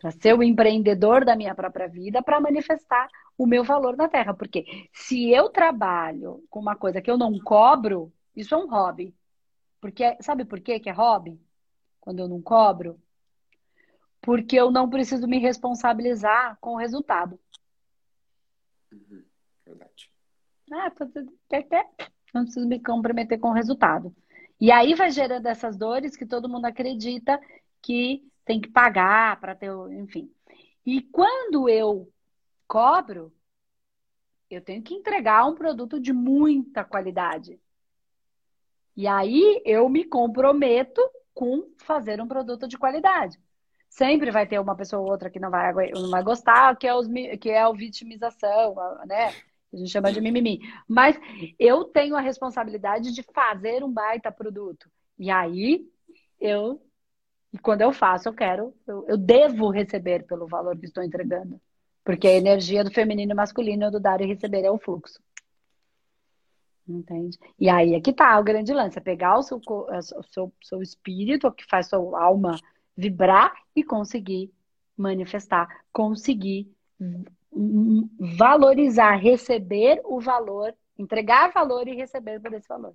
Para 0.00 0.10
ser 0.12 0.34
o 0.34 0.42
empreendedor 0.42 1.24
da 1.24 1.34
minha 1.34 1.54
própria 1.54 1.88
vida, 1.88 2.22
para 2.22 2.40
manifestar 2.40 3.08
o 3.36 3.46
meu 3.46 3.64
valor 3.64 3.96
na 3.96 4.08
Terra. 4.08 4.32
Porque 4.32 4.88
se 4.92 5.30
eu 5.30 5.48
trabalho 5.48 6.44
com 6.48 6.60
uma 6.60 6.76
coisa 6.76 7.00
que 7.00 7.10
eu 7.10 7.18
não 7.18 7.38
cobro, 7.40 8.12
isso 8.34 8.54
é 8.54 8.58
um 8.58 8.68
hobby. 8.68 9.14
Porque 9.80 10.16
sabe 10.20 10.44
por 10.44 10.60
quê 10.60 10.78
que 10.78 10.88
é 10.88 10.92
hobby? 10.92 11.40
Quando 12.00 12.20
eu 12.20 12.28
não 12.28 12.40
cobro? 12.40 13.00
Porque 14.20 14.56
eu 14.56 14.70
não 14.70 14.88
preciso 14.88 15.26
me 15.26 15.38
responsabilizar 15.38 16.56
com 16.60 16.74
o 16.74 16.76
resultado. 16.76 17.38
Uhum, 18.92 19.24
verdade. 19.64 20.10
Ah, 20.72 20.92
não 22.34 22.44
preciso 22.44 22.68
me 22.68 22.80
comprometer 22.80 23.38
com 23.38 23.48
o 23.48 23.54
resultado. 23.54 24.14
E 24.60 24.72
aí 24.72 24.94
vai 24.94 25.10
gerando 25.10 25.46
essas 25.46 25.76
dores 25.76 26.16
que 26.16 26.26
todo 26.26 26.48
mundo 26.48 26.64
acredita 26.64 27.40
que 27.80 28.22
tem 28.48 28.58
que 28.58 28.70
pagar 28.70 29.38
para 29.38 29.54
ter, 29.54 29.70
enfim. 29.92 30.32
E 30.84 31.02
quando 31.02 31.68
eu 31.68 32.10
cobro, 32.66 33.30
eu 34.50 34.62
tenho 34.62 34.82
que 34.82 34.94
entregar 34.94 35.44
um 35.44 35.54
produto 35.54 36.00
de 36.00 36.14
muita 36.14 36.82
qualidade. 36.82 37.60
E 38.96 39.06
aí 39.06 39.62
eu 39.66 39.86
me 39.90 40.02
comprometo 40.02 41.02
com 41.34 41.70
fazer 41.76 42.22
um 42.22 42.26
produto 42.26 42.66
de 42.66 42.78
qualidade. 42.78 43.38
Sempre 43.90 44.30
vai 44.30 44.46
ter 44.46 44.58
uma 44.58 44.74
pessoa 44.74 45.02
ou 45.02 45.10
outra 45.10 45.28
que 45.28 45.38
não 45.38 45.50
vai, 45.50 45.90
não 45.90 46.08
vai 46.08 46.22
gostar, 46.22 46.74
que 46.76 46.86
é, 46.86 46.94
os, 46.94 47.06
que 47.38 47.50
é 47.50 47.60
a 47.60 47.70
vitimização, 47.70 48.74
né? 49.04 49.26
A 49.70 49.76
gente 49.76 49.90
chama 49.90 50.10
de 50.10 50.22
mimimi. 50.22 50.60
Mas 50.88 51.20
eu 51.58 51.84
tenho 51.84 52.16
a 52.16 52.20
responsabilidade 52.22 53.12
de 53.12 53.22
fazer 53.22 53.84
um 53.84 53.92
baita 53.92 54.32
produto. 54.32 54.90
E 55.18 55.30
aí, 55.30 55.86
eu, 56.40 56.80
e 57.52 57.58
quando 57.58 57.80
eu 57.80 57.92
faço, 57.92 58.28
eu 58.28 58.34
quero, 58.34 58.74
eu, 58.86 59.06
eu 59.08 59.16
devo 59.16 59.70
receber 59.70 60.24
pelo 60.24 60.46
valor 60.46 60.76
que 60.76 60.86
estou 60.86 61.02
entregando. 61.02 61.60
Porque 62.04 62.26
a 62.26 62.36
energia 62.36 62.84
do 62.84 62.90
feminino 62.90 63.32
e 63.32 63.34
masculino 63.34 63.90
do 63.90 64.00
dar 64.00 64.20
e 64.20 64.26
receber 64.26 64.64
é 64.64 64.70
o 64.70 64.78
fluxo. 64.78 65.20
Entende? 66.86 67.38
E 67.58 67.68
aí 67.68 67.94
é 67.94 68.00
que 68.00 68.12
tá 68.12 68.38
o 68.38 68.44
grande 68.44 68.72
lance: 68.72 68.98
é 68.98 69.00
pegar 69.00 69.38
o 69.38 69.42
seu, 69.42 69.60
o 69.66 70.22
seu, 70.22 70.52
seu 70.62 70.82
espírito, 70.82 71.46
o 71.46 71.52
que 71.52 71.66
faz 71.66 71.88
sua 71.88 72.22
alma 72.22 72.58
vibrar 72.96 73.54
e 73.76 73.84
conseguir 73.84 74.52
manifestar, 74.96 75.68
conseguir 75.92 76.74
valorizar, 78.18 79.16
receber 79.16 80.00
o 80.04 80.20
valor, 80.20 80.74
entregar 80.98 81.52
valor 81.52 81.86
e 81.88 81.94
receber 81.94 82.40
por 82.40 82.52
esse 82.52 82.68
valor. 82.68 82.94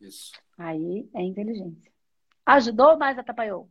Isso. 0.00 0.32
Aí 0.56 1.08
é 1.14 1.22
inteligência. 1.22 1.90
Ajudou 2.50 2.98
mais 2.98 3.18
atrapalhou? 3.18 3.68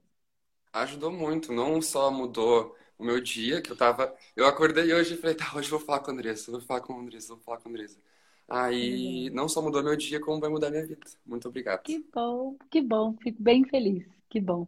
Ajudou 0.71 1.11
muito, 1.11 1.51
não 1.51 1.81
só 1.81 2.09
mudou 2.09 2.75
o 2.97 3.03
meu 3.03 3.19
dia, 3.19 3.61
que 3.61 3.71
eu 3.71 3.75
tava. 3.75 4.15
Eu 4.35 4.45
acordei 4.45 4.93
hoje 4.93 5.15
e 5.15 5.17
falei, 5.17 5.35
tá, 5.35 5.51
hoje 5.55 5.67
eu 5.67 5.77
vou 5.77 5.85
falar 5.85 5.99
com 5.99 6.11
a 6.11 6.13
Andressa, 6.13 6.51
vou 6.51 6.61
falar 6.61 6.81
com 6.81 6.93
a 6.93 6.97
Andressa, 6.97 7.33
vou 7.33 7.43
falar 7.43 7.57
com 7.57 7.67
a 7.67 7.71
Andressa. 7.71 7.99
Aí 8.47 9.27
uhum. 9.27 9.35
não 9.35 9.49
só 9.49 9.61
mudou 9.61 9.83
meu 9.83 9.97
dia, 9.97 10.19
como 10.21 10.39
vai 10.39 10.49
mudar 10.49 10.69
minha 10.69 10.85
vida. 10.85 11.01
Muito 11.25 11.47
obrigado. 11.47 11.83
Que 11.83 11.99
bom, 12.13 12.55
que 12.71 12.81
bom, 12.81 13.15
fico 13.21 13.41
bem 13.41 13.65
feliz. 13.65 14.07
Que 14.29 14.39
bom 14.39 14.65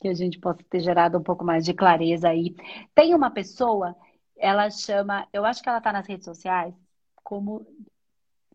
que 0.00 0.08
a 0.08 0.14
gente 0.14 0.38
possa 0.38 0.60
ter 0.70 0.80
gerado 0.80 1.18
um 1.18 1.22
pouco 1.22 1.44
mais 1.44 1.64
de 1.64 1.74
clareza 1.74 2.30
aí. 2.30 2.56
Tem 2.94 3.14
uma 3.14 3.30
pessoa, 3.30 3.94
ela 4.38 4.70
chama, 4.70 5.28
eu 5.32 5.44
acho 5.44 5.62
que 5.62 5.68
ela 5.68 5.78
está 5.78 5.92
nas 5.92 6.06
redes 6.06 6.24
sociais, 6.24 6.74
como, 7.22 7.66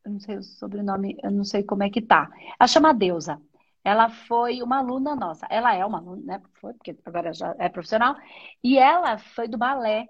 eu 0.03 0.11
não 0.13 0.19
sei 0.19 0.37
o 0.37 0.43
sobrenome, 0.43 1.15
eu 1.21 1.29
não 1.29 1.43
sei 1.43 1.63
como 1.63 1.83
é 1.83 1.89
que 1.91 2.01
tá. 2.01 2.27
Ela 2.59 2.67
chama 2.67 2.93
Deusa. 2.93 3.39
Ela 3.85 4.09
foi 4.09 4.63
uma 4.63 4.79
aluna 4.79 5.15
nossa. 5.15 5.47
Ela 5.49 5.75
é 5.75 5.85
uma 5.85 5.99
aluna, 5.99 6.39
né? 6.39 6.41
Foi, 6.61 6.73
porque 6.73 6.97
agora 7.05 7.33
já 7.33 7.55
é 7.59 7.69
profissional. 7.69 8.15
E 8.63 8.79
ela 8.79 9.17
foi 9.19 9.47
do 9.47 9.57
balé 9.57 10.07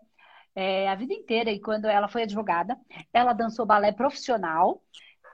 é, 0.55 0.89
a 0.89 0.95
vida 0.95 1.13
inteira. 1.13 1.51
E 1.51 1.59
quando 1.59 1.85
ela 1.85 2.07
foi 2.07 2.23
advogada, 2.23 2.77
ela 3.13 3.33
dançou 3.33 3.65
balé 3.65 3.91
profissional. 3.91 4.81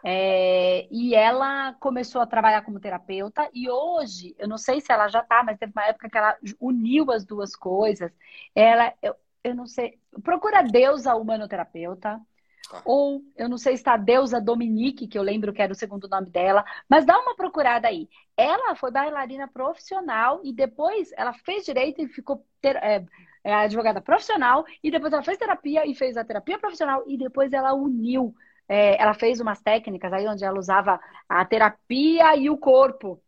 É, 0.03 0.87
e 0.91 1.13
ela 1.15 1.73
começou 1.75 2.21
a 2.21 2.25
trabalhar 2.27 2.63
como 2.63 2.79
terapeuta 2.79 3.47
e 3.53 3.69
hoje, 3.69 4.35
eu 4.39 4.47
não 4.47 4.57
sei 4.57 4.81
se 4.81 4.91
ela 4.91 5.07
já 5.07 5.19
está, 5.21 5.43
mas 5.43 5.59
teve 5.59 5.71
uma 5.75 5.85
época 5.85 6.09
que 6.09 6.17
ela 6.17 6.35
uniu 6.59 7.11
as 7.11 7.23
duas 7.23 7.55
coisas. 7.55 8.11
Ela, 8.55 8.93
eu, 9.01 9.15
eu 9.43 9.55
não 9.55 9.67
sei, 9.67 9.99
procura 10.23 10.59
a 10.59 10.63
deusa 10.63 11.15
humanoterapeuta, 11.15 12.19
tá. 12.69 12.81
ou 12.85 13.21
eu 13.35 13.49
não 13.49 13.57
sei 13.57 13.75
se 13.75 13.81
está 13.81 13.93
a 13.93 13.97
deusa 13.97 14.41
Dominique, 14.41 15.07
que 15.07 15.17
eu 15.17 15.23
lembro 15.23 15.53
que 15.53 15.61
era 15.61 15.71
o 15.71 15.75
segundo 15.75 16.07
nome 16.07 16.29
dela, 16.29 16.63
mas 16.89 17.05
dá 17.05 17.17
uma 17.19 17.35
procurada 17.35 17.87
aí. 17.87 18.09
Ela 18.35 18.75
foi 18.75 18.91
bailarina 18.91 19.47
profissional 19.47 20.41
e 20.43 20.53
depois 20.53 21.11
ela 21.17 21.33
fez 21.33 21.65
direito 21.65 22.01
e 22.01 22.07
ficou 22.07 22.45
ter, 22.61 22.75
é, 22.77 23.05
é 23.43 23.53
advogada 23.53 24.01
profissional, 24.01 24.65
e 24.83 24.91
depois 24.91 25.13
ela 25.13 25.23
fez 25.23 25.37
terapia 25.37 25.85
e 25.85 25.95
fez 25.95 26.17
a 26.17 26.23
terapia 26.23 26.59
profissional, 26.59 27.03
e 27.07 27.17
depois 27.17 27.53
ela 27.53 27.73
uniu 27.73 28.33
é, 28.71 29.01
ela 29.01 29.13
fez 29.13 29.41
umas 29.41 29.59
técnicas 29.61 30.13
aí 30.13 30.25
onde 30.25 30.45
ela 30.45 30.57
usava 30.57 30.97
a 31.27 31.43
terapia 31.43 32.37
e 32.37 32.49
o 32.49 32.57
corpo 32.57 33.21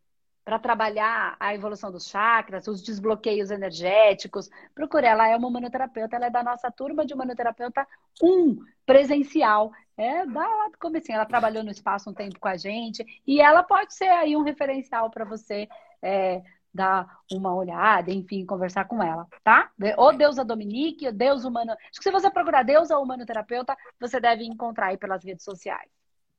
para 0.45 0.60
trabalhar 0.60 1.36
a 1.39 1.53
evolução 1.53 1.91
dos 1.91 2.08
chakras, 2.08 2.67
os 2.67 2.82
desbloqueios 2.82 3.49
energéticos. 3.51 4.49
Procure, 4.75 5.06
ela 5.06 5.27
é 5.27 5.36
uma 5.36 5.47
humanoterapeuta, 5.47 6.15
ela 6.15 6.25
é 6.27 6.29
da 6.29 6.43
nossa 6.43 6.69
turma 6.71 7.06
de 7.06 7.13
humanoterapeuta 7.13 7.88
1, 8.21 8.58
presencial, 8.86 9.71
É, 9.95 10.25
dá 10.25 10.47
lá 10.47 10.69
do 10.69 10.77
começo. 10.79 11.12
Ela 11.12 11.25
trabalhou 11.25 11.63
no 11.63 11.69
espaço 11.71 12.10
um 12.10 12.13
tempo 12.13 12.39
com 12.39 12.47
a 12.47 12.58
gente 12.58 13.06
e 13.27 13.39
ela 13.39 13.62
pode 13.63 13.93
ser 13.93 14.10
aí 14.10 14.36
um 14.36 14.41
referencial 14.41 15.10
para 15.12 15.23
você 15.23 15.67
é, 16.01 16.41
dar 16.73 17.19
uma 17.32 17.53
olhada, 17.53 18.12
enfim, 18.12 18.45
conversar 18.45 18.86
com 18.86 19.01
ela, 19.03 19.27
tá? 19.43 19.71
Ou 19.97 20.12
Deusa 20.17 20.43
Dominique, 20.43 21.06
ou 21.06 21.13
Deus 21.13 21.45
Humano. 21.45 21.71
Acho 21.73 21.99
que 21.99 22.03
se 22.03 22.12
você 22.12 22.32
procurar 22.32 22.63
Deus 22.63 22.89
ou 22.89 23.03
Humano 23.03 23.25
Terapeuta, 23.25 23.77
você 23.99 24.19
deve 24.19 24.43
encontrar 24.43 24.88
aí 24.88 24.97
pelas 24.97 25.23
redes 25.23 25.45
sociais. 25.45 25.89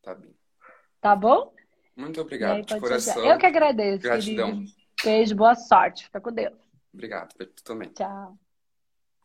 Tá 0.03 0.15
bem. 0.15 0.35
Tá 1.01 1.15
bom? 1.15 1.53
Muito 1.97 2.21
obrigado, 2.21 2.57
aí, 2.57 2.65
de 2.65 2.81
coração. 2.81 3.25
Eu 3.25 3.39
que 3.39 3.47
agradeço. 3.47 4.03
Gratidão. 4.03 4.53
Querido. 4.53 4.73
Beijo, 5.05 5.35
boa 5.37 5.55
sorte. 5.55 6.05
Fica 6.05 6.21
com 6.21 6.33
Deus. 6.33 6.55
Obrigado, 6.93 7.35
também. 7.65 7.89
Tchau. 7.91 8.39